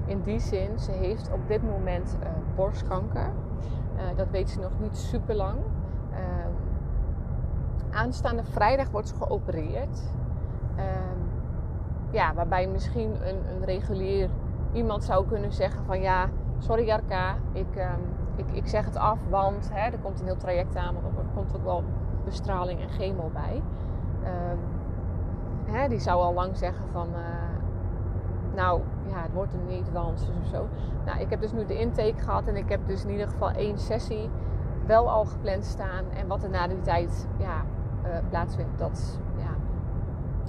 in 0.06 0.22
die 0.22 0.40
zin, 0.40 0.80
ze 0.80 0.92
heeft 0.92 1.32
op 1.32 1.48
dit 1.48 1.64
moment 1.64 2.18
uh, 2.24 2.30
borstkanker. 2.56 3.32
dat 4.16 4.30
weet 4.30 4.50
ze 4.50 4.60
nog 4.60 4.72
niet 4.80 4.98
super 4.98 5.36
lang. 5.36 5.58
Ehm, 6.12 6.52
aanstaande 7.92 8.44
vrijdag 8.44 8.90
wordt 8.90 9.08
ze 9.08 9.16
geopereerd. 9.16 10.02
Um, 10.78 11.30
ja, 12.12 12.34
waarbij 12.34 12.68
misschien 12.68 13.28
een, 13.28 13.40
een 13.56 13.66
regulier 13.66 14.30
iemand 14.74 15.04
zou 15.04 15.28
kunnen 15.28 15.54
zeggen 15.54 15.86
van 15.86 16.02
ja, 16.02 16.30
sorry 16.58 16.86
Jarka, 16.86 17.36
ik, 17.54 17.76
um, 17.76 18.02
ik, 18.36 18.46
ik 18.52 18.68
zeg 18.68 18.86
het 18.86 18.96
af, 18.96 19.20
want 19.30 19.70
hè, 19.74 19.92
er 19.92 20.00
komt 20.00 20.20
een 20.20 20.26
heel 20.26 20.38
traject 20.38 20.76
aan, 20.76 20.94
want 20.94 21.18
er 21.18 21.26
komt 21.34 21.56
ook 21.56 21.64
wel 21.64 21.84
bestraling 22.26 22.82
en 22.82 22.90
chemo 22.90 23.30
bij. 23.34 23.62
Hè, 25.66 25.88
die 25.88 26.00
zou 26.00 26.22
al 26.22 26.34
lang 26.34 26.58
zeggen 26.58 26.88
van, 26.92 27.08
nou 28.56 28.82
ja, 29.10 29.22
het 29.22 29.34
wordt 29.34 29.54
een 29.54 29.66
Nederlands 29.66 30.22
of 30.22 30.48
zo. 30.48 30.68
Nou, 31.06 31.20
ik 31.20 31.30
heb 31.30 31.42
dus 31.42 31.52
nu 31.52 31.66
de 31.66 31.80
intake 31.80 32.18
gehad 32.18 32.48
en 32.48 32.56
ik 32.56 32.70
heb 32.70 32.88
dus 32.88 33.04
in 33.04 33.10
ieder 33.10 33.28
geval 33.28 33.52
één 33.52 33.78
sessie 33.78 34.30
wel 34.86 35.10
al 35.10 35.26
gepland 35.26 35.66
staan. 35.66 36.06
En 36.16 36.28
wat 36.28 36.44
er 36.44 36.50
na 36.50 36.68
die 36.68 36.82
tijd 36.82 37.28
ja, 37.40 37.66
uh, 38.06 38.18
plaatsvindt, 38.30 38.80
dat 38.80 39.20
ja, 39.38 39.56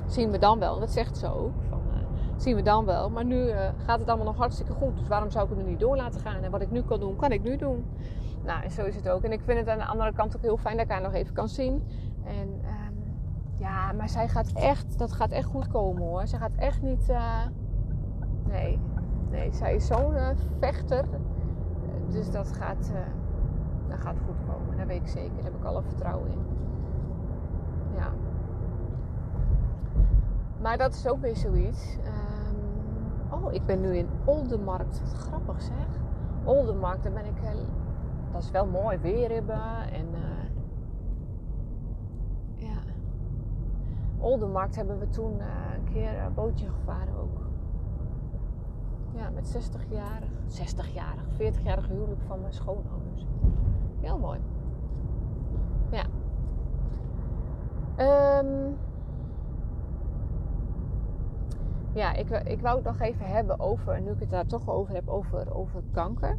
zien 0.06 0.30
we 0.30 0.38
dan 0.38 0.58
wel. 0.58 0.80
Dat 0.80 0.90
zegt 0.90 1.16
ze 1.16 1.34
ook. 1.34 1.52
Van, 1.68 1.80
uh, 1.90 1.98
zien 2.36 2.56
we 2.56 2.62
dan 2.62 2.84
wel. 2.84 3.10
Maar 3.10 3.24
nu 3.24 3.36
uh, 3.36 3.60
gaat 3.84 3.98
het 3.98 4.08
allemaal 4.08 4.26
nog 4.26 4.36
hartstikke 4.36 4.72
goed. 4.72 4.98
Dus 4.98 5.08
waarom 5.08 5.30
zou 5.30 5.44
ik 5.44 5.50
het 5.50 5.64
nu 5.64 5.70
niet 5.70 5.80
door 5.80 5.96
laten 5.96 6.20
gaan? 6.20 6.42
En 6.42 6.50
wat 6.50 6.60
ik 6.60 6.70
nu 6.70 6.82
kan 6.82 7.00
doen, 7.00 7.16
kan 7.16 7.32
ik 7.32 7.42
nu 7.42 7.56
doen. 7.56 7.84
Nou, 8.44 8.62
en 8.62 8.70
zo 8.70 8.84
is 8.84 8.96
het 8.96 9.08
ook. 9.08 9.22
En 9.22 9.32
ik 9.32 9.40
vind 9.44 9.58
het 9.58 9.68
aan 9.68 9.78
de 9.78 9.84
andere 9.84 10.12
kant 10.12 10.36
ook 10.36 10.42
heel 10.42 10.56
fijn 10.56 10.76
dat 10.76 10.84
ik 10.84 10.92
haar 10.92 11.02
nog 11.02 11.12
even 11.12 11.34
kan 11.34 11.48
zien. 11.48 11.82
En 12.24 12.48
um, 12.48 13.16
ja, 13.58 13.92
maar 13.92 14.08
zij 14.08 14.28
gaat 14.28 14.52
echt, 14.52 14.98
dat 14.98 15.12
gaat 15.12 15.30
echt 15.30 15.48
goed 15.48 15.68
komen 15.68 16.02
hoor. 16.02 16.26
Ze 16.26 16.36
gaat 16.36 16.54
echt 16.56 16.82
niet, 16.82 17.12
nee, 18.48 18.78
nee, 19.30 19.52
zij 19.52 19.74
is 19.74 19.86
zo'n 19.86 20.14
vechter. 20.60 21.04
Dus 22.08 22.30
dat 22.30 22.52
gaat, 22.52 22.92
dat 23.88 23.98
gaat 23.98 24.16
goed 24.26 24.36
komen. 24.46 24.76
Dat 24.76 24.86
weet 24.86 25.00
ik 25.00 25.08
zeker. 25.08 25.34
Daar 25.34 25.44
heb 25.44 25.54
ik 25.54 25.64
alle 25.64 25.82
vertrouwen 25.82 26.30
in. 26.30 26.38
Ja. 27.94 28.10
Maar 30.60 30.78
dat 30.78 30.94
is 30.94 31.08
ook 31.08 31.20
weer 31.20 31.36
zoiets. 31.36 31.96
Um, 31.96 33.42
oh, 33.42 33.52
ik 33.52 33.66
ben 33.66 33.80
nu 33.80 33.96
in 33.96 34.08
Oldenmarkt. 34.24 35.00
Wat 35.00 35.12
grappig 35.12 35.62
zeg. 35.62 35.86
Oldenmarkt, 36.44 37.02
daar 37.02 37.12
ben 37.12 37.24
ik... 37.24 37.42
Uh, 37.42 37.50
dat 38.32 38.42
is 38.42 38.50
wel 38.50 38.66
mooi 38.66 38.98
weer 38.98 39.30
hebben. 39.30 39.62
En 39.92 40.06
uh, 40.12 40.18
ja. 42.54 42.78
Oldenmarkt 44.18 44.76
hebben 44.76 44.98
we 44.98 45.08
toen 45.08 45.36
uh, 45.38 45.44
een 45.74 45.92
keer 45.92 46.22
een 46.22 46.34
bootje 46.34 46.68
gevaren 46.68 47.16
ook. 47.18 47.47
Ja, 49.14 49.30
met 49.30 49.56
60-jarig, 49.56 50.30
60-jarig, 50.48 51.24
40-jarig 51.32 51.88
huwelijk 51.88 52.20
van 52.26 52.40
mijn 52.40 52.52
schoonouders. 52.52 53.26
Heel 54.00 54.18
mooi. 54.18 54.40
Ja. 55.90 56.04
Um, 58.40 58.76
ja, 61.92 62.14
ik, 62.14 62.30
ik 62.30 62.60
wou 62.60 62.76
het 62.76 62.84
nog 62.84 63.00
even 63.00 63.26
hebben 63.26 63.60
over, 63.60 64.00
nu 64.00 64.10
ik 64.10 64.20
het 64.20 64.30
daar 64.30 64.46
toch 64.46 64.68
over 64.68 64.94
heb, 64.94 65.08
over, 65.08 65.54
over 65.54 65.82
kanker. 65.92 66.38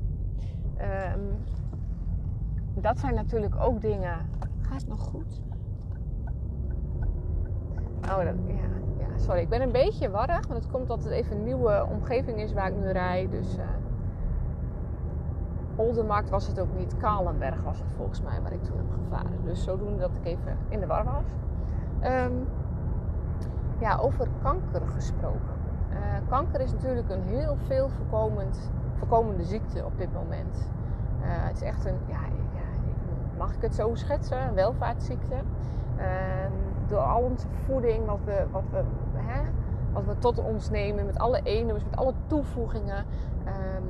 Um, 1.14 1.44
dat 2.82 3.00
zijn 3.00 3.14
natuurlijk 3.14 3.56
ook 3.60 3.82
dingen. 3.82 4.30
Gaat 4.62 4.80
het 4.80 4.88
nog 4.88 5.02
goed? 5.02 5.42
Oh, 8.02 8.24
dat, 8.24 8.36
ja, 8.48 8.70
sorry. 9.20 9.42
Ik 9.42 9.50
ben 9.50 9.62
een 9.62 9.72
beetje 9.72 10.10
warrig, 10.10 10.48
want 10.48 10.64
het 10.64 10.72
komt 10.72 10.90
omdat 10.90 11.04
het 11.04 11.14
even 11.14 11.38
een 11.38 11.44
nieuwe 11.44 11.86
omgeving 11.90 12.38
is 12.38 12.54
waar 12.54 12.68
ik 12.68 12.76
nu 12.76 12.90
rijd. 12.90 13.32
Dus 13.32 13.58
uh, 13.58 13.64
Oldenmarkt 15.76 16.30
was 16.30 16.48
het 16.48 16.60
ook 16.60 16.78
niet. 16.78 16.98
Kalenberg 16.98 17.64
was 17.64 17.80
het 17.80 17.92
volgens 17.96 18.22
mij 18.22 18.42
waar 18.42 18.54
ik 18.54 18.64
toen 18.64 18.78
heb 18.78 18.86
gevaren. 19.04 19.44
Dus 19.44 19.64
zodoende 19.64 20.00
dat 20.00 20.12
ik 20.22 20.26
even 20.26 20.58
in 20.70 20.80
de 20.80 20.86
war 20.86 21.04
was. 21.04 21.26
Um, 22.12 22.48
ja, 23.80 23.98
over 23.98 24.28
kanker 24.42 24.82
gesproken. 24.88 25.58
Uh, 25.92 25.98
kanker 26.30 26.62
is 26.62 26.72
natuurlijk 26.72 27.10
een 27.10 27.24
heel 27.24 27.58
veel 27.68 27.90
voorkomend, 27.90 28.72
voorkomende 28.94 29.44
ziekte 29.44 29.86
op 29.86 29.98
dit 29.98 30.14
moment. 30.14 30.70
Uh, 31.22 31.26
het 31.28 31.56
is 31.56 31.62
echt 31.62 31.86
een, 31.86 31.98
ja, 32.08 32.20
mag 33.38 33.54
ik 33.54 33.62
het 33.62 33.76
zo 33.76 33.96
schetsen, 33.96 34.42
een 34.42 34.54
welvaartsziekte. 34.54 35.36
Uh, 35.98 36.06
door 36.90 37.00
al 37.00 37.22
onze 37.22 37.48
voeding, 37.66 38.06
wat 38.06 38.20
we, 38.26 38.46
wat 38.52 38.64
we, 38.72 38.84
hè, 39.16 39.42
wat 39.94 40.06
we 40.06 40.18
tot 40.18 40.40
ons 40.40 40.70
nemen, 40.70 41.06
met 41.06 41.18
alle 41.18 41.42
eenums, 41.44 41.84
met 41.84 41.96
alle 41.96 42.14
toevoegingen. 42.28 43.06
Um, 43.46 43.84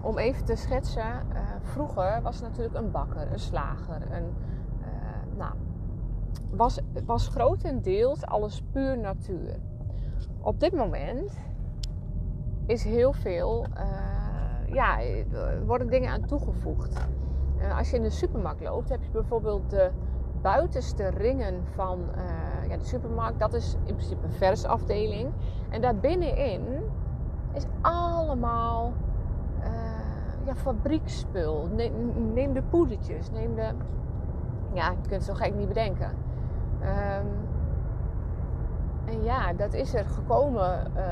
om 0.00 0.18
even 0.18 0.44
te 0.44 0.54
schetsen, 0.54 1.02
uh, 1.02 1.38
vroeger 1.62 2.22
was 2.22 2.34
het 2.34 2.44
natuurlijk 2.44 2.74
een 2.74 2.90
bakker, 2.90 3.32
een 3.32 3.38
slager, 3.38 4.02
een, 4.10 4.34
uh, 4.80 5.36
nou, 5.36 5.52
was, 6.50 6.80
was 7.06 7.28
grotendeels 7.28 8.26
alles 8.26 8.62
puur 8.72 8.98
natuur. 8.98 9.56
Op 10.40 10.60
dit 10.60 10.72
moment 10.72 11.38
is 12.66 12.84
heel 12.84 13.12
veel, 13.12 13.66
uh, 13.76 14.74
ja, 14.74 15.00
er 15.32 15.66
worden 15.66 15.90
dingen 15.90 16.10
aan 16.10 16.26
toegevoegd. 16.26 17.06
als 17.76 17.90
je 17.90 17.96
in 17.96 18.02
de 18.02 18.10
supermarkt 18.10 18.60
loopt, 18.60 18.88
heb 18.88 19.02
je 19.02 19.10
bijvoorbeeld 19.10 19.70
de 19.70 19.90
buitenste 20.42 21.08
ringen 21.08 21.62
van 21.74 21.98
ja, 22.68 22.76
de 22.76 22.84
supermarkt. 22.84 23.38
Dat 23.38 23.54
is 23.54 23.76
in 23.84 23.94
principe 23.94 24.26
een 24.26 24.32
versafdeling. 24.32 25.30
En 25.68 25.80
daar 25.80 25.96
binnenin 25.96 26.62
is 27.52 27.64
allemaal 27.80 28.92
ja, 30.44 30.54
fabriekspul. 30.54 31.68
Neem, 32.34 32.52
de 32.52 32.62
poedertjes. 32.62 33.30
Neem 33.30 33.54
de... 33.54 33.70
Ja, 34.72 34.90
je 34.90 34.96
kunt 34.96 35.10
het 35.10 35.24
zo 35.24 35.34
gek 35.34 35.54
niet 35.54 35.68
bedenken. 35.68 36.10
Um, 36.80 37.28
en 39.04 39.22
ja, 39.22 39.52
dat 39.52 39.72
is 39.72 39.94
er 39.94 40.04
gekomen 40.04 40.92
uh, 40.96 41.02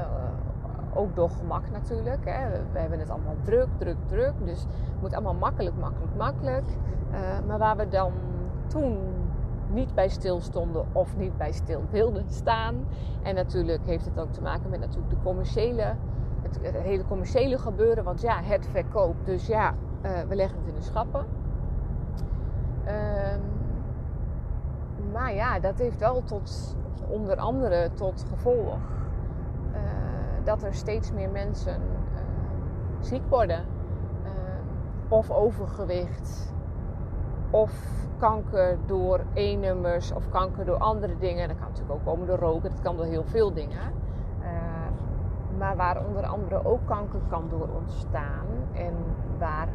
ook 0.95 1.17
door 1.17 1.31
gemak 1.31 1.71
natuurlijk. 1.71 2.25
Hè. 2.25 2.49
We 2.73 2.79
hebben 2.79 2.99
het 2.99 3.11
allemaal 3.11 3.37
druk, 3.43 3.69
druk, 3.77 3.97
druk. 4.07 4.33
Dus 4.45 4.61
het 4.61 5.01
moet 5.01 5.15
allemaal 5.15 5.35
makkelijk, 5.35 5.77
makkelijk, 5.77 6.17
makkelijk. 6.17 6.65
Uh, 7.13 7.19
maar 7.47 7.59
waar 7.59 7.77
we 7.77 7.89
dan 7.89 8.13
toen 8.67 8.99
niet 9.71 9.95
bij 9.95 10.09
stil 10.09 10.41
stonden 10.41 10.87
of 10.93 11.17
niet 11.17 11.37
bij 11.37 11.53
stil 11.53 11.83
wilden 11.91 12.25
staan. 12.29 12.85
En 13.23 13.35
natuurlijk 13.35 13.87
heeft 13.87 14.05
het 14.05 14.21
ook 14.21 14.33
te 14.33 14.43
maken 14.43 14.71
met 14.71 14.81
natuurlijk 14.81 15.11
de 15.11 15.23
commerciële 15.23 15.95
het, 16.63 16.83
hele 16.83 17.05
commerciële 17.05 17.59
gebeuren. 17.59 18.05
Want 18.05 18.21
ja, 18.21 18.43
het 18.43 18.67
verkoopt. 18.67 19.27
Dus 19.27 19.47
ja, 19.47 19.75
uh, 20.03 20.11
we 20.29 20.35
leggen 20.35 20.59
het 20.59 20.69
in 20.69 20.75
de 20.75 20.83
schappen. 20.83 21.27
Um, 22.87 23.41
maar 25.13 25.35
ja, 25.35 25.61
dat 25.61 25.79
heeft 25.79 25.99
wel 25.99 26.23
tot, 26.23 26.77
onder 27.09 27.37
andere 27.37 27.91
tot 27.95 28.25
gevolg 28.29 28.77
uh, 29.73 29.79
dat 30.45 30.63
er 30.63 30.75
steeds 30.75 31.13
meer 31.13 31.31
mensen 31.31 31.75
uh, 31.75 32.19
ziek 33.01 33.23
worden. 33.29 33.65
of 35.09 35.31
overgewicht. 35.31 36.55
Of 37.51 37.73
kanker 38.19 38.79
door 38.87 39.21
E-nummers. 39.35 40.13
Of 40.13 40.29
kanker 40.29 40.65
door 40.65 40.79
andere 40.79 41.19
dingen. 41.19 41.49
Dat 41.49 41.57
kan 41.57 41.67
natuurlijk 41.67 41.95
ook 41.95 42.05
komen 42.05 42.27
door 42.27 42.39
roken. 42.39 42.71
Dat 42.71 42.81
kan 42.81 42.97
door 42.97 43.07
heel 43.07 43.25
veel 43.25 43.53
dingen 43.53 44.05
maar 45.59 45.77
waar 45.77 46.07
onder 46.07 46.27
andere 46.27 46.65
ook 46.65 46.87
kanker 46.87 47.21
kan 47.29 47.49
door 47.49 47.69
ontstaan. 47.75 48.47
En 48.73 48.95
waar, 49.39 49.69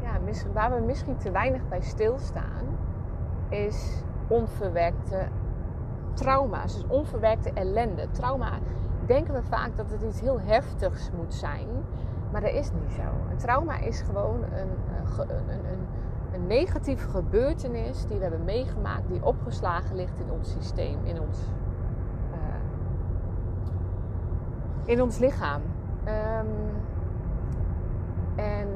ja, 0.00 0.18
waar 0.52 0.74
we 0.74 0.86
misschien 0.86 1.16
te 1.16 1.30
weinig 1.30 1.68
bij 1.68 1.80
stilstaan, 1.80 2.64
is 3.48 4.02
onverwerkte 4.28 5.28
trauma's. 6.12 6.74
Dus 6.74 6.86
onverwerkte 6.88 7.50
ellende. 7.54 8.10
Trauma 8.10 8.50
denken 9.06 9.34
we 9.34 9.42
vaak 9.42 9.76
dat 9.76 9.90
het 9.90 10.02
iets 10.02 10.20
heel 10.20 10.40
heftigs 10.40 11.10
moet 11.16 11.34
zijn. 11.34 11.68
Maar 12.32 12.40
dat 12.40 12.52
is 12.52 12.70
niet 12.72 12.92
zo. 12.92 13.30
Een 13.30 13.36
trauma 13.36 13.78
is 13.78 14.00
gewoon 14.00 14.42
een, 14.42 14.70
een, 15.28 15.38
een, 15.48 15.86
een 16.32 16.46
negatieve 16.46 17.08
gebeurtenis 17.08 18.06
die 18.06 18.16
we 18.16 18.22
hebben 18.22 18.44
meegemaakt, 18.44 19.08
die 19.08 19.24
opgeslagen 19.24 19.96
ligt 19.96 20.18
in 20.18 20.30
ons 20.30 20.52
systeem, 20.52 20.98
in 21.04 21.20
ons 21.20 21.38
in 24.86 25.02
ons 25.02 25.18
lichaam. 25.18 25.62
Um, 26.04 26.46
en 28.36 28.68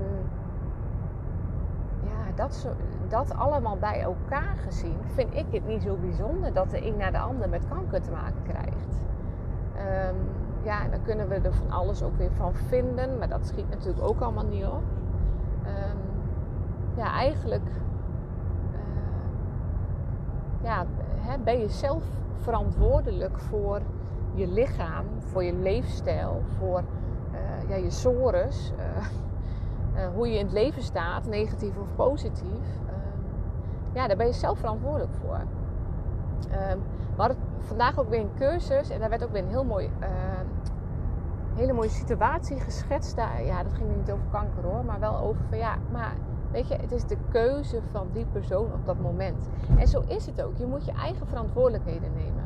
ja, 2.03 2.33
dat, 2.35 2.55
zo, 2.55 2.69
dat 3.09 3.35
allemaal 3.35 3.77
bij 3.77 4.01
elkaar 4.01 4.57
gezien, 4.65 4.97
vind 5.15 5.35
ik 5.35 5.47
het 5.51 5.67
niet 5.67 5.83
zo 5.83 5.97
bijzonder 5.97 6.53
dat 6.53 6.71
de 6.71 6.87
een 6.87 6.97
naar 6.97 7.13
de 7.13 7.19
ander 7.19 7.49
met 7.49 7.69
kanker 7.69 8.01
te 8.01 8.11
maken 8.11 8.43
krijgt. 8.43 9.03
Um, 10.09 10.17
ja, 10.63 10.89
dan 10.89 11.03
kunnen 11.03 11.29
we 11.29 11.35
er 11.35 11.55
van 11.55 11.71
alles 11.71 12.03
ook 12.03 12.17
weer 12.17 12.31
van 12.33 12.55
vinden, 12.55 13.19
maar 13.19 13.29
dat 13.29 13.47
schiet 13.47 13.69
natuurlijk 13.69 14.09
ook 14.09 14.21
allemaal 14.21 14.45
niet 14.45 14.65
op. 14.65 14.83
Um, 15.67 15.99
ja, 16.97 17.13
eigenlijk 17.13 17.69
uh, 18.73 18.79
ja, 20.63 20.87
hè, 21.17 21.39
ben 21.39 21.59
je 21.59 21.69
zelf 21.69 22.03
verantwoordelijk 22.39 23.39
voor 23.39 23.81
je 24.35 24.47
lichaam, 24.47 25.05
voor 25.19 25.45
je 25.45 25.53
leefstijl, 25.53 26.43
voor 26.59 26.83
uh, 27.33 27.69
ja, 27.69 27.77
je 27.77 27.91
sores, 27.91 28.73
uh, 28.79 30.07
hoe 30.15 30.29
je 30.29 30.39
in 30.39 30.45
het 30.45 30.55
leven 30.55 30.83
staat, 30.83 31.27
negatief 31.27 31.79
of 31.79 31.95
positief. 31.95 32.81
ja, 33.93 34.07
daar 34.07 34.17
ben 34.17 34.27
je 34.27 34.33
zelf 34.33 34.59
verantwoordelijk 34.59 35.15
voor. 35.15 35.41
Um, 36.71 36.83
we 37.15 37.27
hadden 37.27 37.37
vandaag 37.59 37.99
ook 37.99 38.09
weer 38.09 38.21
een 38.21 38.35
cursus 38.37 38.91
en 38.91 39.01
daar 39.01 39.09
werd 39.09 39.25
ook 39.25 39.33
weer 39.33 39.43
een 39.43 39.49
heel 39.49 39.65
mooi, 39.65 39.91
hele 41.61 41.73
mooie 41.73 41.89
situatie 41.89 42.61
geschetst. 42.61 43.17
Daar, 43.17 43.45
ja, 43.45 43.63
dat 43.63 43.73
ging 43.73 43.97
niet 43.97 44.11
over 44.11 44.25
kanker 44.31 44.63
hoor, 44.63 44.85
maar 44.85 45.01
wel 45.01 45.19
over 45.19 45.43
van 45.49 45.59
ja, 45.59 45.77
maar 45.93 46.15
weet 46.53 46.69
je, 46.69 46.75
het 46.75 46.93
is 46.93 47.05
de 47.05 47.17
keuze 47.31 47.81
van 47.91 48.09
die 48.13 48.27
persoon 48.33 48.73
op 48.73 48.87
dat 48.87 49.01
moment. 49.01 49.49
En 49.77 49.87
zo 49.87 50.03
is 50.07 50.27
het 50.27 50.43
ook. 50.43 50.57
Je 50.57 50.67
moet 50.67 50.85
je 50.85 50.93
eigen 50.93 51.27
verantwoordelijkheden 51.27 52.13
nemen. 52.13 52.45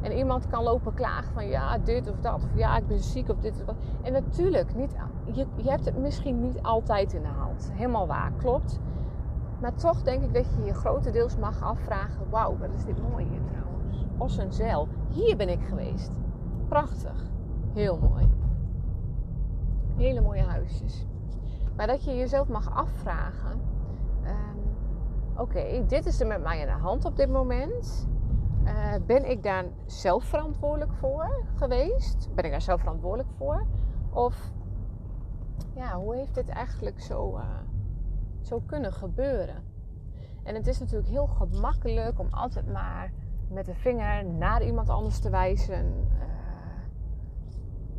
En 0.00 0.12
iemand 0.12 0.46
kan 0.46 0.62
lopen 0.62 0.94
klagen 0.94 1.32
van 1.32 1.48
ja, 1.48 1.78
dit 1.78 2.10
of 2.10 2.20
dat. 2.20 2.34
Of 2.34 2.42
ja, 2.54 2.76
ik 2.76 2.86
ben 2.86 2.98
ziek 2.98 3.28
of 3.28 3.38
dit 3.38 3.60
of 3.60 3.64
dat. 3.64 3.76
En 4.02 4.12
natuurlijk, 4.12 4.74
niet, 4.74 4.94
je, 5.32 5.46
je 5.56 5.70
hebt 5.70 5.84
het 5.84 5.98
misschien 5.98 6.40
niet 6.40 6.62
altijd 6.62 7.12
in 7.12 7.22
de 7.22 7.28
hand. 7.28 7.70
Helemaal 7.72 8.06
waar, 8.06 8.32
klopt. 8.36 8.80
Maar 9.60 9.74
toch 9.74 10.02
denk 10.02 10.22
ik 10.22 10.34
dat 10.34 10.46
je 10.56 10.64
je 10.64 10.74
grotendeels 10.74 11.36
mag 11.36 11.62
afvragen: 11.62 12.30
wauw, 12.30 12.56
wat 12.58 12.74
is 12.76 12.84
dit 12.84 13.10
mooi 13.10 13.24
hier 13.24 13.40
trouwens. 13.44 14.06
Ossenzeil. 14.18 14.88
Hier 15.08 15.36
ben 15.36 15.48
ik 15.48 15.62
geweest. 15.68 16.10
Prachtig. 16.68 17.30
Heel 17.72 17.98
mooi. 17.98 18.30
Hele 20.02 20.20
mooie 20.20 20.42
huisjes. 20.42 21.06
Maar 21.76 21.86
dat 21.86 22.04
je 22.04 22.16
jezelf 22.16 22.48
mag 22.48 22.74
afvragen: 22.74 23.60
ehm, 24.22 24.58
oké, 25.36 25.84
dit 25.86 26.06
is 26.06 26.20
er 26.20 26.26
met 26.26 26.42
mij 26.42 26.60
in 26.60 26.66
de 26.66 26.72
hand 26.72 27.04
op 27.04 27.16
dit 27.16 27.28
moment. 27.28 28.08
Uh, 28.64 28.94
ben 29.06 29.30
ik 29.30 29.42
daar 29.42 29.64
zelf 29.86 30.24
verantwoordelijk 30.24 30.92
voor 30.92 31.44
geweest? 31.54 32.28
Ben 32.34 32.44
ik 32.44 32.50
daar 32.50 32.60
zelf 32.60 32.80
verantwoordelijk 32.80 33.28
voor? 33.36 33.66
Of 34.10 34.52
ja, 35.74 35.96
hoe 35.96 36.16
heeft 36.16 36.34
dit 36.34 36.48
eigenlijk 36.48 37.00
zo, 37.00 37.36
uh, 37.36 37.44
zo 38.40 38.62
kunnen 38.66 38.92
gebeuren? 38.92 39.64
En 40.42 40.54
het 40.54 40.66
is 40.66 40.78
natuurlijk 40.78 41.08
heel 41.08 41.26
gemakkelijk 41.26 42.18
om 42.18 42.28
altijd 42.30 42.72
maar 42.72 43.12
met 43.48 43.66
de 43.66 43.74
vinger 43.74 44.24
naar 44.24 44.62
iemand 44.62 44.88
anders 44.88 45.18
te 45.18 45.30
wijzen. 45.30 45.86
Uh, 45.86 46.22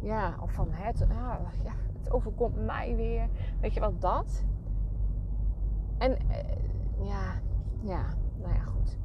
ja, 0.01 0.36
of 0.41 0.51
van 0.51 0.67
het, 0.72 1.01
ah, 1.01 1.39
ja, 1.63 1.74
overkomt 2.10 2.65
mij 2.65 2.95
weer. 2.95 3.29
Weet 3.62 3.74
je 3.74 3.79
wat, 3.79 4.01
dat. 4.01 4.43
En 5.98 6.17
ja, 6.98 7.41
ja, 7.81 8.03
nou 8.38 8.53
ja, 8.53 8.62
goed. 8.62 8.98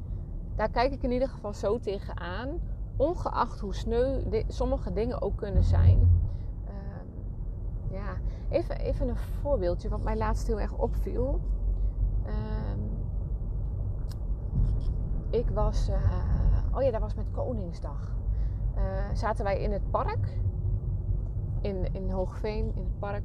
Daar 0.55 0.69
kijk 0.69 0.91
ik 0.91 1.03
in 1.03 1.11
ieder 1.11 1.29
geval 1.29 1.53
zo 1.53 1.79
tegenaan. 1.79 2.59
Ongeacht 2.97 3.59
hoe 3.59 3.75
sneu 3.75 4.23
sommige 4.47 4.93
dingen 4.93 5.21
ook 5.21 5.37
kunnen 5.37 5.63
zijn. 5.63 6.21
Uh, 6.65 6.71
ja, 7.91 8.17
even, 8.49 8.79
even 8.79 9.09
een 9.09 9.17
voorbeeldje 9.17 9.89
wat 9.89 10.03
mij 10.03 10.17
laatst 10.17 10.47
heel 10.47 10.59
erg 10.59 10.73
opviel. 10.73 11.39
Uh, 12.25 12.33
ik 15.29 15.49
was, 15.49 15.89
uh, 15.89 16.75
oh 16.75 16.81
ja, 16.81 16.91
dat 16.91 17.01
was 17.01 17.15
met 17.15 17.31
Koningsdag. 17.31 18.15
Uh, 18.77 18.83
zaten 19.13 19.43
wij 19.43 19.61
in 19.61 19.71
het 19.71 19.91
park. 19.91 20.37
In, 21.61 21.93
in 21.93 22.09
Hoogveen, 22.09 22.71
in 22.75 22.83
het 22.83 22.99
park. 22.99 23.23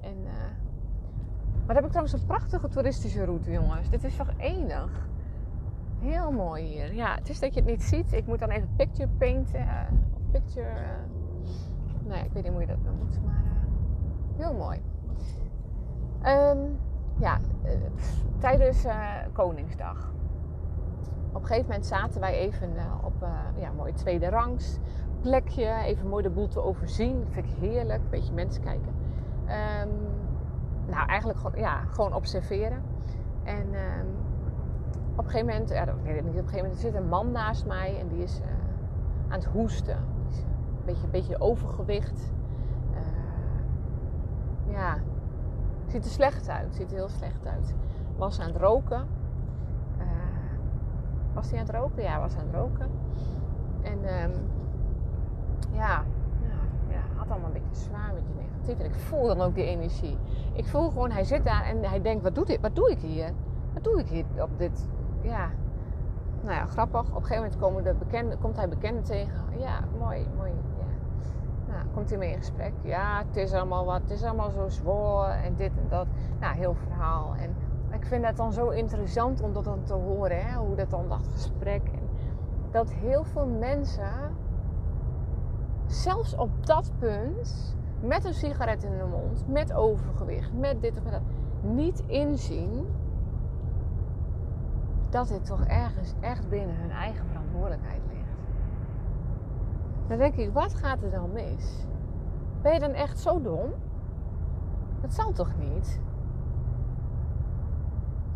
En, 0.00 0.16
uh, 0.24 0.30
maar 1.66 1.74
dan 1.74 1.76
heb 1.76 1.84
ik 1.84 1.90
trouwens 1.90 2.12
een 2.12 2.26
prachtige 2.26 2.68
toeristische 2.68 3.24
route, 3.24 3.50
jongens. 3.50 3.90
Dit 3.90 4.04
is 4.04 4.16
toch 4.16 4.30
enig. 4.36 5.08
Heel 5.98 6.32
mooi 6.32 6.64
hier. 6.64 6.94
Ja, 6.94 7.14
het 7.14 7.28
is 7.28 7.40
dat 7.40 7.54
je 7.54 7.60
het 7.60 7.68
niet 7.68 7.82
ziet. 7.82 8.12
Ik 8.12 8.26
moet 8.26 8.38
dan 8.38 8.50
even 8.50 8.68
picture 8.76 9.08
painten. 9.18 9.60
Uh, 9.60 9.80
picture... 10.30 10.70
Uh, 10.70 10.76
nou 12.04 12.18
ja, 12.18 12.24
ik 12.24 12.32
weet 12.32 12.42
niet 12.42 12.52
hoe 12.52 12.60
je 12.60 12.66
dat 12.66 12.82
noemt. 12.84 13.20
Maar 13.24 13.42
heel 14.36 14.54
mooi. 14.54 14.80
Um, 16.26 16.78
ja, 17.18 17.40
tijdens 18.38 18.86
Koningsdag. 19.32 20.13
Op 21.34 21.40
een 21.40 21.46
gegeven 21.46 21.68
moment 21.68 21.86
zaten 21.86 22.20
wij 22.20 22.34
even 22.38 22.70
op 23.04 23.26
ja, 23.56 23.68
een 23.68 23.76
mooi 23.76 23.92
tweede 23.92 24.28
rangs 24.28 24.78
plekje. 25.20 25.72
Even 25.84 26.08
mooi 26.08 26.22
de 26.22 26.30
boel 26.30 26.48
te 26.48 26.62
overzien. 26.62 27.20
Dat 27.20 27.32
vind 27.32 27.46
ik 27.46 27.52
heerlijk. 27.58 28.02
Een 28.02 28.10
beetje 28.10 28.32
mensen 28.32 28.62
kijken. 28.62 28.92
Um, 29.82 29.90
nou, 30.86 31.08
eigenlijk 31.08 31.38
gewoon, 31.38 31.60
ja, 31.60 31.80
gewoon 31.80 32.14
observeren. 32.14 32.82
En... 33.42 33.66
Um, 33.66 34.06
op 35.16 35.24
een 35.24 35.30
gegeven 35.30 35.52
moment, 35.52 35.70
ja, 35.70 35.82
ik 35.82 36.04
niet, 36.04 36.16
op 36.16 36.24
een 36.24 36.34
gegeven 36.34 36.56
moment 36.56 36.78
zit 36.78 36.94
een 36.94 37.08
man 37.08 37.30
naast 37.30 37.66
mij 37.66 37.98
en 38.00 38.08
die 38.08 38.22
is 38.22 38.40
uh, 38.40 38.46
aan 39.28 39.38
het 39.38 39.44
hoesten. 39.44 39.96
Een 39.96 40.84
beetje, 40.84 41.04
een 41.04 41.10
beetje 41.10 41.40
overgewicht. 41.40 42.32
Ja, 44.68 44.98
ziet 45.86 46.04
er 46.04 46.10
slecht 46.10 46.48
uit, 46.48 46.74
ziet 46.74 46.90
er 46.90 46.96
heel 46.96 47.08
slecht 47.08 47.46
uit. 47.46 47.74
Was 48.16 48.40
aan 48.40 48.46
het 48.46 48.56
roken. 48.56 49.06
Was 51.34 51.50
hij 51.50 51.58
aan 51.58 51.66
het 51.66 51.74
roken? 51.74 52.02
Ja, 52.02 52.20
was 52.20 52.36
aan 52.36 52.46
het 52.46 52.54
roken. 52.54 52.90
En 53.82 53.98
um, 54.22 54.32
ja, 55.72 56.04
ja, 56.88 57.00
had 57.16 57.30
allemaal 57.30 57.50
een 57.54 57.62
beetje 57.62 57.84
zwaar, 57.84 58.08
een 58.08 58.14
beetje 58.14 58.42
negatief. 58.42 58.78
En 58.78 58.84
ik 58.84 58.94
voel 58.94 59.26
dan 59.26 59.40
ook 59.40 59.54
die 59.54 59.64
energie. 59.64 60.18
Ik 60.52 60.66
voel 60.66 60.88
gewoon, 60.88 61.10
hij 61.10 61.24
zit 61.24 61.44
daar 61.44 61.64
en 61.64 61.84
hij 61.84 62.02
denkt, 62.02 62.22
wat, 62.22 62.46
dit? 62.46 62.60
wat 62.60 62.76
doe 62.76 62.90
ik 62.90 62.98
hier? 62.98 63.30
Wat 63.72 63.84
doe 63.84 64.00
ik 64.00 64.08
hier 64.08 64.24
op 64.38 64.58
dit, 64.58 64.88
ja, 65.22 65.50
nou 66.44 66.56
ja, 66.56 66.66
grappig. 66.66 67.00
Op 67.00 67.06
een 67.06 67.14
gegeven 67.14 67.42
moment 67.42 67.60
komen 67.60 67.84
de 67.84 67.94
bekende, 67.94 68.36
komt 68.36 68.56
hij 68.56 68.68
bekenden 68.68 69.02
tegen. 69.02 69.44
Ja, 69.58 69.80
mooi, 69.98 70.26
mooi. 70.36 70.52
Ja. 70.78 70.84
Nou, 71.72 71.86
komt 71.94 72.08
hij 72.08 72.18
mee 72.18 72.30
in 72.30 72.38
gesprek. 72.38 72.72
Ja, 72.82 73.22
het 73.26 73.36
is 73.36 73.52
allemaal 73.52 73.84
wat, 73.84 74.00
het 74.00 74.10
is 74.10 74.22
allemaal 74.22 74.50
zo 74.50 74.68
zwaar 74.68 75.42
en 75.44 75.54
dit 75.56 75.70
en 75.76 75.88
dat. 75.88 76.06
Nou, 76.40 76.56
heel 76.56 76.74
verhaal. 76.74 77.34
En 77.38 77.54
ik 78.04 78.10
vind 78.10 78.24
het 78.24 78.36
dan 78.36 78.52
zo 78.52 78.68
interessant 78.68 79.40
om 79.40 79.52
dat 79.52 79.64
dan 79.64 79.82
te 79.84 79.92
horen, 79.92 80.46
hè? 80.46 80.58
hoe 80.58 80.76
dat 80.76 80.90
dan 80.90 81.08
dat 81.08 81.28
gesprek. 81.32 81.82
Dat 82.70 82.92
heel 82.92 83.24
veel 83.24 83.46
mensen, 83.46 84.36
zelfs 85.86 86.36
op 86.36 86.66
dat 86.66 86.92
punt, 86.98 87.76
met 88.00 88.24
een 88.24 88.34
sigaret 88.34 88.82
in 88.82 88.98
de 88.98 89.04
mond, 89.04 89.48
met 89.48 89.72
overgewicht, 89.72 90.52
met 90.52 90.80
dit 90.80 90.98
of 90.98 91.10
dat, 91.10 91.20
niet 91.60 92.02
inzien 92.06 92.86
dat 95.10 95.28
dit 95.28 95.44
toch 95.44 95.64
ergens 95.64 96.14
echt 96.20 96.48
binnen 96.48 96.76
hun 96.76 96.90
eigen 96.90 97.26
verantwoordelijkheid 97.26 98.00
ligt. 98.08 98.38
Dan 100.06 100.18
denk 100.18 100.34
ik, 100.34 100.52
wat 100.52 100.74
gaat 100.74 101.02
er 101.02 101.10
dan 101.10 101.32
mis? 101.32 101.86
Ben 102.62 102.72
je 102.72 102.80
dan 102.80 102.92
echt 102.92 103.18
zo 103.18 103.40
dom? 103.40 103.72
Dat 105.00 105.14
zal 105.14 105.32
toch 105.32 105.52
niet? 105.58 106.00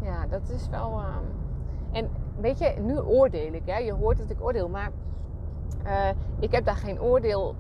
Ja, 0.00 0.26
dat 0.26 0.48
is 0.48 0.68
wel. 0.68 1.00
Um... 1.00 1.46
En 1.92 2.08
weet 2.40 2.58
je, 2.58 2.74
nu 2.80 2.98
oordeel 2.98 3.52
ik, 3.52 3.62
hè? 3.64 3.76
je 3.76 3.92
hoort 3.92 4.18
dat 4.18 4.30
ik 4.30 4.42
oordeel, 4.42 4.68
maar 4.68 4.90
uh, 5.84 6.08
ik 6.38 6.52
heb 6.52 6.64
daar 6.64 6.76
geen 6.76 7.00
oordeel 7.00 7.54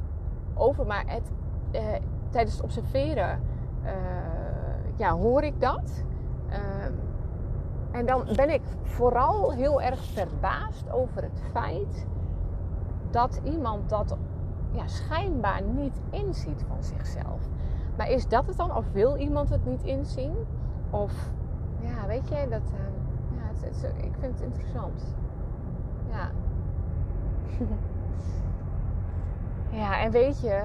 over. 0.54 0.86
Maar 0.86 1.04
het, 1.06 1.30
uh, 1.72 1.80
tijdens 2.30 2.54
het 2.54 2.64
observeren 2.64 3.40
uh, 3.84 3.90
ja, 4.96 5.12
hoor 5.12 5.42
ik 5.42 5.60
dat. 5.60 6.04
Ehm, 6.48 6.92
en 7.90 8.06
dan 8.06 8.24
ben 8.36 8.50
ik 8.50 8.62
vooral 8.82 9.52
heel 9.52 9.82
erg 9.82 10.04
verbaasd 10.04 10.90
over 10.90 11.22
het 11.22 11.42
feit 11.52 12.06
dat 13.10 13.40
iemand 13.44 13.88
dat 13.88 14.16
ja, 14.72 14.86
schijnbaar 14.86 15.62
niet 15.62 16.00
inziet 16.10 16.64
van 16.68 16.82
zichzelf. 16.82 17.48
Maar 17.96 18.10
is 18.10 18.28
dat 18.28 18.46
het 18.46 18.56
dan? 18.56 18.76
Of 18.76 18.92
wil 18.92 19.16
iemand 19.16 19.50
het 19.50 19.66
niet 19.66 19.82
inzien? 19.82 20.34
Of 20.90 21.30
ja, 21.80 22.06
weet 22.06 22.28
je, 22.28 22.46
dat, 22.48 22.62
uh, 22.72 22.78
ja, 23.36 23.66
het, 23.66 23.92
ik 23.96 24.12
vind 24.20 24.32
het 24.32 24.42
interessant. 24.42 25.16
Ja. 26.10 26.30
ja, 29.80 30.00
en 30.00 30.10
weet 30.10 30.40
je, 30.40 30.62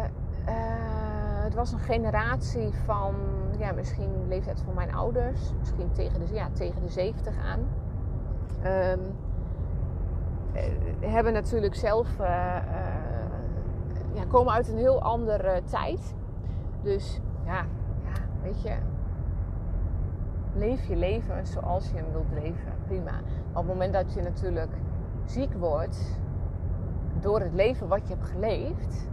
uh, 0.48 1.44
het 1.44 1.54
was 1.54 1.72
een 1.72 1.80
generatie 1.80 2.74
van 2.86 3.16
ja, 3.58 3.72
misschien 3.72 4.28
leeftijd 4.28 4.62
van 4.62 4.74
mijn 4.74 4.94
ouders, 4.94 5.54
misschien 5.60 5.92
tegen 5.92 6.20
de, 6.20 6.34
ja, 6.34 6.50
tegen 6.54 6.82
de 6.82 6.90
70 6.90 7.34
aan. 7.38 7.60
Um, 8.66 9.00
hebben 11.00 11.34
natuurlijk 11.34 11.76
zelf, 11.76 12.20
uh, 12.20 12.28
ja, 14.14 14.26
komen 14.28 14.54
uit 14.54 14.68
een 14.68 14.78
heel 14.78 15.02
andere 15.02 15.62
tijd. 15.64 16.16
Dus 16.82 17.20
ja, 17.46 17.66
ja, 18.04 18.22
weet 18.42 18.62
je, 18.62 18.76
leef 20.56 20.88
je 20.88 20.96
leven 20.96 21.48
zoals 21.48 21.90
je 21.90 21.96
hem 21.96 22.12
wilt 22.12 22.32
leven, 22.44 22.74
prima. 22.88 23.20
Op 23.50 23.56
het 23.56 23.66
moment 23.66 23.94
dat 23.94 24.14
je 24.14 24.22
natuurlijk 24.22 24.72
ziek 25.26 25.54
wordt 25.54 26.20
door 27.20 27.40
het 27.40 27.54
leven 27.54 27.88
wat 27.88 28.08
je 28.08 28.14
hebt 28.14 28.30
geleefd, 28.30 29.08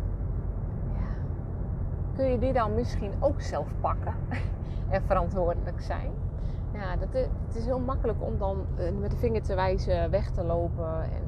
kun 2.14 2.31
je 2.31 2.38
die 2.38 2.53
dan 2.53 2.74
misschien 2.74 3.12
ook 3.20 3.40
zelf 3.40 3.74
pakken 3.81 4.14
en 4.88 5.03
verantwoordelijk 5.03 5.81
zijn. 5.81 6.11
Ja, 6.72 6.96
dat 6.96 7.14
is, 7.14 7.26
het 7.46 7.57
is 7.57 7.64
heel 7.64 7.81
makkelijk 7.81 8.22
om 8.22 8.38
dan 8.38 8.66
eh, 8.76 8.92
met 9.00 9.11
de 9.11 9.16
vinger 9.16 9.42
te 9.42 9.55
wijzen, 9.55 10.11
weg 10.11 10.31
te 10.31 10.44
lopen. 10.44 11.03
En, 11.03 11.22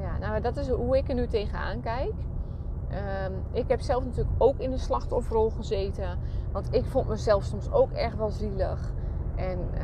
ja, 0.00 0.18
nou, 0.18 0.40
dat 0.40 0.56
is 0.56 0.68
hoe 0.68 0.96
ik 0.96 1.08
er 1.08 1.14
nu 1.14 1.26
tegenaan 1.26 1.80
kijk. 1.80 2.12
Um, 3.26 3.42
ik 3.52 3.68
heb 3.68 3.80
zelf 3.80 4.04
natuurlijk 4.04 4.34
ook 4.38 4.58
in 4.58 4.70
de 4.70 4.78
slachtofferrol 4.78 5.50
gezeten. 5.50 6.18
Want 6.52 6.74
ik 6.74 6.84
vond 6.84 7.08
mezelf 7.08 7.44
soms 7.44 7.72
ook 7.72 7.92
echt 7.92 8.16
wel 8.16 8.30
zielig. 8.30 8.92
En 9.36 9.58
uh, 9.74 9.82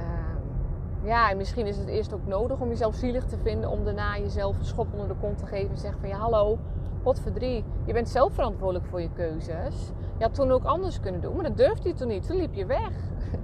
ja, 1.02 1.30
en 1.30 1.36
misschien 1.36 1.66
is 1.66 1.76
het 1.76 1.88
eerst 1.88 2.12
ook 2.12 2.26
nodig 2.26 2.60
om 2.60 2.68
jezelf 2.68 2.94
zielig 2.94 3.24
te 3.24 3.38
vinden. 3.38 3.70
Om 3.70 3.84
daarna 3.84 4.18
jezelf 4.18 4.58
een 4.58 4.64
schop 4.64 4.92
onder 4.92 5.08
de 5.08 5.14
kont 5.20 5.38
te 5.38 5.46
geven. 5.46 5.70
En 5.70 5.78
zeggen 5.78 6.00
van 6.00 6.08
ja, 6.08 6.16
hallo, 6.16 6.58
potverdrie. 7.02 7.64
Je 7.84 7.92
bent 7.92 8.08
zelf 8.08 8.32
verantwoordelijk 8.34 8.86
voor 8.86 9.00
je 9.00 9.10
keuzes. 9.12 9.92
Je 10.16 10.24
had 10.24 10.34
toen 10.34 10.50
ook 10.50 10.64
anders 10.64 11.00
kunnen 11.00 11.20
doen, 11.20 11.34
maar 11.34 11.44
dat 11.44 11.56
durfde 11.56 11.88
je 11.88 11.94
toen 11.94 12.08
niet. 12.08 12.26
Toen 12.26 12.36
liep 12.36 12.54
je 12.54 12.66
weg. 12.66 12.92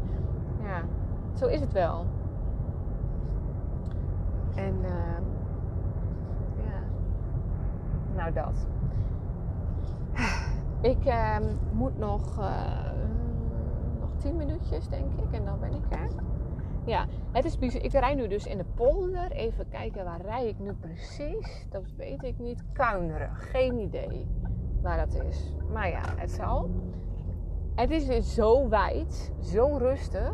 ja, 0.68 0.82
zo 1.34 1.46
is 1.46 1.60
het 1.60 1.72
wel. 1.72 2.04
En 4.54 4.74
uh, 4.82 4.88
ja, 6.64 6.80
Nou, 8.14 8.32
dat. 8.32 8.66
Ik 10.80 11.04
ehm, 11.04 11.42
moet 11.72 11.98
nog, 11.98 12.36
nog 12.36 12.87
10 14.18 14.36
minuutjes, 14.36 14.88
denk 14.88 15.12
ik. 15.12 15.32
En 15.32 15.44
dan 15.44 15.60
ben 15.60 15.72
ik 15.74 15.84
er. 15.88 16.08
Ja, 16.84 17.06
het 17.32 17.44
is 17.44 17.58
bizar. 17.58 17.82
Ik 17.82 17.92
rij 17.92 18.14
nu 18.14 18.28
dus 18.28 18.46
in 18.46 18.58
de 18.58 18.64
polder. 18.74 19.30
Even 19.30 19.68
kijken, 19.68 20.04
waar 20.04 20.20
rij 20.20 20.48
ik 20.48 20.58
nu 20.58 20.72
precies? 20.72 21.66
Dat 21.70 21.92
weet 21.96 22.22
ik 22.22 22.38
niet. 22.38 22.62
Kuineren. 22.72 23.34
Geen 23.34 23.78
idee 23.78 24.26
waar 24.82 24.96
dat 24.96 25.22
is. 25.24 25.54
Maar 25.72 25.88
ja, 25.88 26.02
het 26.16 26.30
zal. 26.30 26.70
Het 27.74 27.90
is 27.90 28.06
weer 28.06 28.20
zo 28.22 28.68
wijd, 28.68 29.32
zo 29.40 29.76
rustig. 29.76 30.32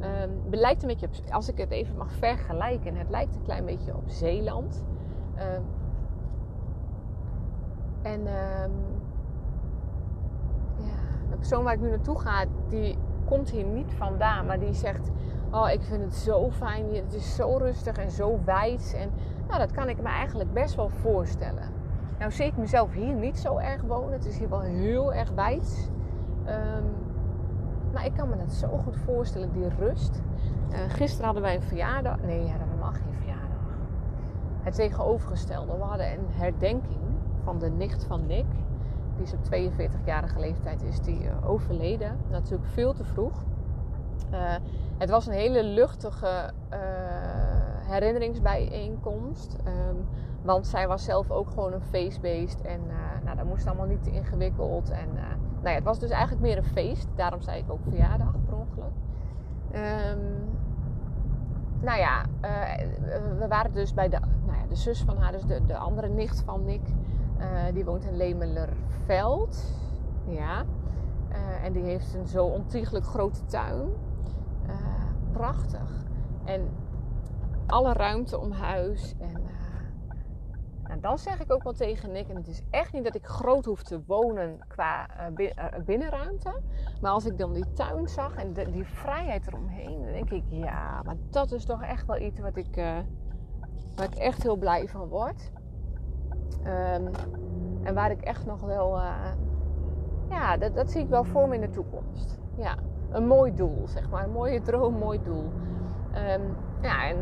Um, 0.00 0.40
het 0.50 0.60
lijkt 0.60 0.82
een 0.82 0.88
beetje 0.88 1.06
op, 1.06 1.32
als 1.32 1.48
ik 1.48 1.58
het 1.58 1.70
even 1.70 1.96
mag 1.96 2.12
vergelijken, 2.12 2.96
het 2.96 3.10
lijkt 3.10 3.34
een 3.34 3.42
klein 3.42 3.64
beetje 3.64 3.96
op 3.96 4.08
Zeeland. 4.08 4.84
Um, 5.38 5.64
en 8.02 8.20
um, 8.20 8.72
ja, 10.76 11.28
de 11.30 11.36
persoon 11.36 11.64
waar 11.64 11.74
ik 11.74 11.80
nu 11.80 11.88
naartoe 11.88 12.18
ga, 12.18 12.44
die 12.68 12.98
komt 13.28 13.50
hier 13.50 13.64
niet 13.64 13.92
vandaan, 13.96 14.46
maar 14.46 14.58
die 14.58 14.74
zegt: 14.74 15.10
Oh, 15.50 15.70
ik 15.70 15.82
vind 15.82 16.02
het 16.02 16.14
zo 16.14 16.50
fijn, 16.50 16.94
het 16.94 17.14
is 17.14 17.34
zo 17.34 17.56
rustig 17.56 17.96
en 17.96 18.10
zo 18.10 18.40
wijd. 18.44 18.94
En 18.98 19.10
nou, 19.46 19.58
dat 19.58 19.72
kan 19.72 19.88
ik 19.88 20.02
me 20.02 20.08
eigenlijk 20.08 20.52
best 20.52 20.74
wel 20.74 20.88
voorstellen. 20.88 21.62
Nou 22.18 22.32
zie 22.32 22.46
ik 22.46 22.56
mezelf 22.56 22.92
hier 22.92 23.14
niet 23.14 23.38
zo 23.38 23.56
erg 23.56 23.82
wonen. 23.82 24.12
Het 24.12 24.26
is 24.26 24.38
hier 24.38 24.48
wel 24.48 24.60
heel 24.60 25.14
erg 25.14 25.30
wijd. 25.30 25.90
Um, 26.46 26.84
maar 27.92 28.04
ik 28.04 28.12
kan 28.14 28.28
me 28.28 28.36
dat 28.36 28.52
zo 28.52 28.68
goed 28.68 28.96
voorstellen, 28.96 29.52
die 29.52 29.68
rust. 29.78 30.22
Uh, 30.70 30.78
gisteren 30.88 31.24
hadden 31.24 31.42
wij 31.42 31.54
een 31.54 31.62
verjaardag. 31.62 32.20
Nee, 32.20 32.44
ja, 32.44 32.58
dat 32.58 32.78
mag 32.80 32.96
geen 32.96 33.14
verjaardag. 33.14 33.78
Het 34.60 34.74
tegenovergestelde. 34.74 35.76
We 35.76 35.82
hadden 35.82 36.12
een 36.12 36.26
herdenking 36.30 37.00
van 37.44 37.58
de 37.58 37.70
nicht 37.70 38.04
van 38.04 38.26
Nick. 38.26 38.46
Die 39.18 39.26
is 39.26 39.32
op 39.32 39.44
42-jarige 39.44 40.40
leeftijd 40.40 40.82
is 40.82 41.00
die, 41.00 41.24
uh, 41.24 41.50
overleden. 41.50 42.18
Natuurlijk 42.30 42.68
veel 42.68 42.92
te 42.92 43.04
vroeg. 43.04 43.44
Uh, 44.32 44.54
het 44.98 45.10
was 45.10 45.26
een 45.26 45.32
hele 45.32 45.62
luchtige 45.62 46.52
herinneringsbijeenkomst. 47.86 49.56
Um, 49.66 50.06
want 50.42 50.66
zij 50.66 50.88
was 50.88 51.04
zelf 51.04 51.30
ook 51.30 51.50
gewoon 51.50 51.72
een 51.72 51.82
feestbeest. 51.82 52.60
En 52.60 52.80
nou, 53.24 53.36
dat 53.36 53.46
moest 53.46 53.66
allemaal 53.66 53.86
niet 53.86 54.02
te 54.02 54.10
ingewikkeld. 54.10 54.90
En 54.90 55.08
nou 55.54 55.68
ja, 55.68 55.74
het 55.74 55.84
was 55.84 55.98
dus 55.98 56.10
eigenlijk 56.10 56.42
meer 56.42 56.56
een 56.56 56.64
feest. 56.64 57.08
Daarom 57.14 57.40
zei 57.40 57.58
ik 57.58 57.70
ook 57.70 57.82
verjaardag 57.82 58.34
per 58.46 58.56
ongeluk. 58.56 58.92
Um, 59.74 60.48
nou 61.80 61.98
ja, 61.98 62.24
we 63.38 63.46
waren 63.48 63.72
dus 63.72 63.94
bij 63.94 64.08
de, 64.08 64.18
nou 64.46 64.58
ja, 64.58 64.66
de 64.68 64.76
zus 64.76 65.02
van 65.02 65.16
haar, 65.16 65.32
dus 65.32 65.44
de, 65.44 65.66
de 65.66 65.76
andere 65.76 66.08
nicht 66.08 66.42
van 66.44 66.64
Nick. 66.64 66.82
Uh, 67.38 67.74
die 67.74 67.84
woont 67.84 68.04
in 68.04 68.16
Lemelerveld. 68.16 69.74
Ja. 70.26 70.64
Uh, 71.30 71.64
en 71.64 71.72
die 71.72 71.82
heeft 71.82 72.14
een 72.14 72.26
zo 72.26 72.44
ontiegelijk 72.44 73.04
grote 73.04 73.44
tuin. 73.44 73.88
prachtig. 75.32 76.04
En 76.44 76.68
alle 77.66 77.92
ruimte 77.92 78.38
om 78.38 78.52
huis. 78.52 79.14
En 79.18 79.48
en 80.88 81.00
dan 81.00 81.18
zeg 81.18 81.40
ik 81.40 81.52
ook 81.52 81.62
wel 81.62 81.72
tegen 81.72 82.12
Nick, 82.12 82.28
en 82.28 82.36
het 82.36 82.48
is 82.48 82.62
echt 82.70 82.92
niet 82.92 83.04
dat 83.04 83.14
ik 83.14 83.26
groot 83.26 83.64
hoef 83.64 83.82
te 83.82 84.02
wonen 84.06 84.58
qua 84.68 85.06
binnenruimte. 85.84 86.60
Maar 87.00 87.10
als 87.10 87.26
ik 87.26 87.38
dan 87.38 87.52
die 87.52 87.72
tuin 87.72 88.08
zag 88.08 88.34
en 88.34 88.52
die 88.52 88.84
vrijheid 88.84 89.46
eromheen, 89.46 90.02
dan 90.02 90.12
denk 90.12 90.30
ik, 90.30 90.44
ja, 90.48 91.02
maar 91.02 91.16
dat 91.30 91.52
is 91.52 91.64
toch 91.64 91.82
echt 91.82 92.06
wel 92.06 92.20
iets 92.20 92.40
wat 92.40 92.56
ik, 92.56 92.74
waar 93.96 94.06
ik 94.10 94.14
echt 94.14 94.42
heel 94.42 94.56
blij 94.56 94.88
van 94.88 95.08
word. 95.08 95.50
Um, 96.66 97.10
en 97.82 97.94
waar 97.94 98.10
ik 98.10 98.20
echt 98.20 98.46
nog 98.46 98.60
wel, 98.60 98.96
uh, 98.96 99.12
ja, 100.28 100.56
dat, 100.56 100.74
dat, 100.74 100.90
zie 100.90 101.02
ik 101.02 101.08
wel 101.08 101.24
voor 101.24 101.48
me 101.48 101.54
in 101.54 101.60
de 101.60 101.70
toekomst. 101.70 102.38
Ja, 102.56 102.74
een 103.10 103.26
mooi 103.26 103.54
doel, 103.54 103.82
zeg 103.84 104.10
maar. 104.10 104.24
Een 104.24 104.32
mooie 104.32 104.60
droom, 104.60 104.94
mooi 104.94 105.22
doel. 105.22 105.52
Um, 106.34 106.56
ja, 106.80 107.06
en 107.08 107.16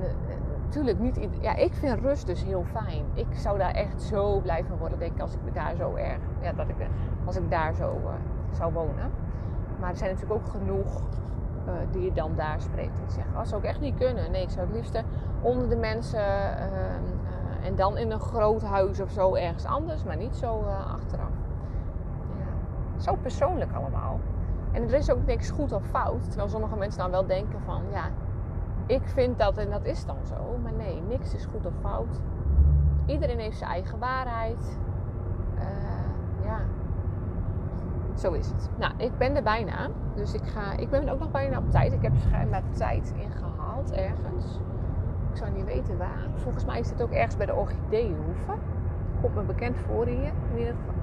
natuurlijk 0.65 0.99
niet. 0.99 1.29
Ja, 1.41 1.55
ik 1.55 1.75
vind 1.75 2.01
rust 2.01 2.27
dus 2.27 2.45
heel 2.45 2.65
fijn. 2.65 3.05
Ik 3.15 3.35
zou 3.35 3.59
daar 3.59 3.75
echt 3.75 4.03
zo 4.03 4.41
blij 4.41 4.65
van 4.65 4.79
worden, 4.79 4.99
denk 4.99 5.13
ik, 5.13 5.21
als 5.21 5.35
ik 5.35 5.55
daar 5.55 5.77
zo 5.77 5.95
erg. 5.95 6.21
Ja, 6.41 6.53
dat 6.53 6.69
ik, 6.69 6.77
als 7.25 7.37
ik 7.37 7.51
daar 7.51 7.75
zo 7.75 8.01
uh, 8.05 8.11
zou 8.51 8.73
wonen. 8.73 9.11
Maar 9.81 9.91
er 9.91 9.97
zijn 9.97 10.11
natuurlijk 10.11 10.41
ook 10.41 10.49
genoeg 10.49 11.03
die 11.91 12.03
je 12.03 12.13
dan 12.13 12.33
daar 12.37 12.61
spreekt. 12.61 12.99
Zeggen, 13.07 13.33
oh, 13.33 13.39
dat 13.39 13.49
zou 13.49 13.63
ik 13.63 13.69
echt 13.69 13.81
niet 13.81 13.95
kunnen. 13.95 14.31
Nee, 14.31 14.43
ik 14.43 14.51
zou 14.51 14.67
het 14.67 14.77
liefst 14.77 15.03
onder 15.41 15.69
de 15.69 15.77
mensen. 15.77 16.21
Uh, 16.21 16.65
en 17.67 17.75
dan 17.75 17.97
in 17.97 18.11
een 18.11 18.21
groot 18.21 18.63
huis 18.63 19.01
of 19.01 19.11
zo 19.11 19.35
ergens 19.35 19.65
anders. 19.65 20.05
Maar 20.05 20.17
niet 20.17 20.37
zo 20.37 20.61
achteraf. 20.93 21.35
Ja. 22.39 23.01
Zo 23.01 23.15
persoonlijk 23.15 23.73
allemaal. 23.73 24.21
En 24.73 24.83
er 24.83 24.95
is 24.95 25.11
ook 25.11 25.27
niks 25.27 25.51
goed 25.51 25.73
of 25.73 25.85
fout. 25.85 26.25
Terwijl 26.25 26.49
sommige 26.49 26.77
mensen 26.77 27.01
dan 27.01 27.11
wel 27.11 27.27
denken 27.27 27.61
van, 27.61 27.83
ja, 27.91 28.05
ik 28.87 29.03
vind 29.05 29.39
dat 29.39 29.57
en 29.57 29.71
dat 29.71 29.85
is 29.85 30.05
dan 30.05 30.17
zo. 30.23 30.59
Maar 30.63 30.73
nee, 30.73 31.03
niks 31.09 31.35
is 31.35 31.45
goed 31.45 31.67
of 31.67 31.73
fout. 31.81 32.21
Iedereen 33.07 33.39
heeft 33.39 33.59
zijn 33.59 33.71
eigen 33.71 33.99
waarheid. 33.99 34.79
Uh, 35.59 36.45
ja, 36.45 36.59
zo 38.15 38.33
is 38.33 38.47
het. 38.47 38.71
Nou, 38.77 38.93
ik 38.97 39.19
ben 39.19 39.37
er 39.37 39.43
bijna. 39.43 39.89
Dus 40.15 40.35
ik, 40.35 40.47
ga, 40.47 40.73
ik 40.73 40.91
ben 40.91 41.09
ook 41.09 41.19
nog 41.19 41.31
bijna 41.31 41.59
op 41.59 41.71
tijd. 41.71 41.93
Ik 41.93 42.03
heb 42.03 42.13
schijnbaar 42.17 42.63
tijd 42.71 43.15
ingehaald 43.17 43.93
ergens. 43.93 44.61
Ik 45.37 45.43
zou 45.43 45.55
niet 45.55 45.65
weten 45.65 45.99
waar. 45.99 46.27
Volgens 46.35 46.65
mij 46.65 46.79
is 46.79 46.91
het 46.91 47.03
ook 47.03 47.11
ergens 47.11 47.37
bij 47.37 47.47
de 47.47 47.55
orchideehoeven. 47.55 48.59
Komt 49.21 49.35
me 49.35 49.43
bekend 49.43 49.77
voor 49.77 50.07
hier 50.07 50.33
in 50.53 50.59
ieder 50.59 50.75
geval. 50.75 50.95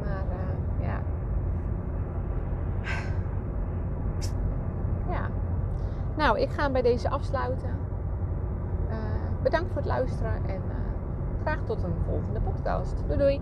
Maar 0.00 0.24
uh, 0.28 0.86
ja. 0.86 1.00
Ja. 5.10 5.28
Nou, 6.16 6.38
ik 6.38 6.50
ga 6.50 6.62
hem 6.62 6.72
bij 6.72 6.82
deze 6.82 7.08
afsluiten. 7.08 7.76
Uh, 8.88 8.96
bedankt 9.42 9.68
voor 9.68 9.76
het 9.76 9.90
luisteren 9.90 10.34
en 10.46 10.62
uh, 10.68 11.40
graag 11.42 11.58
tot 11.64 11.82
een 11.82 11.94
volgende 12.06 12.40
podcast. 12.40 12.94
Doei 13.06 13.18
doei! 13.18 13.40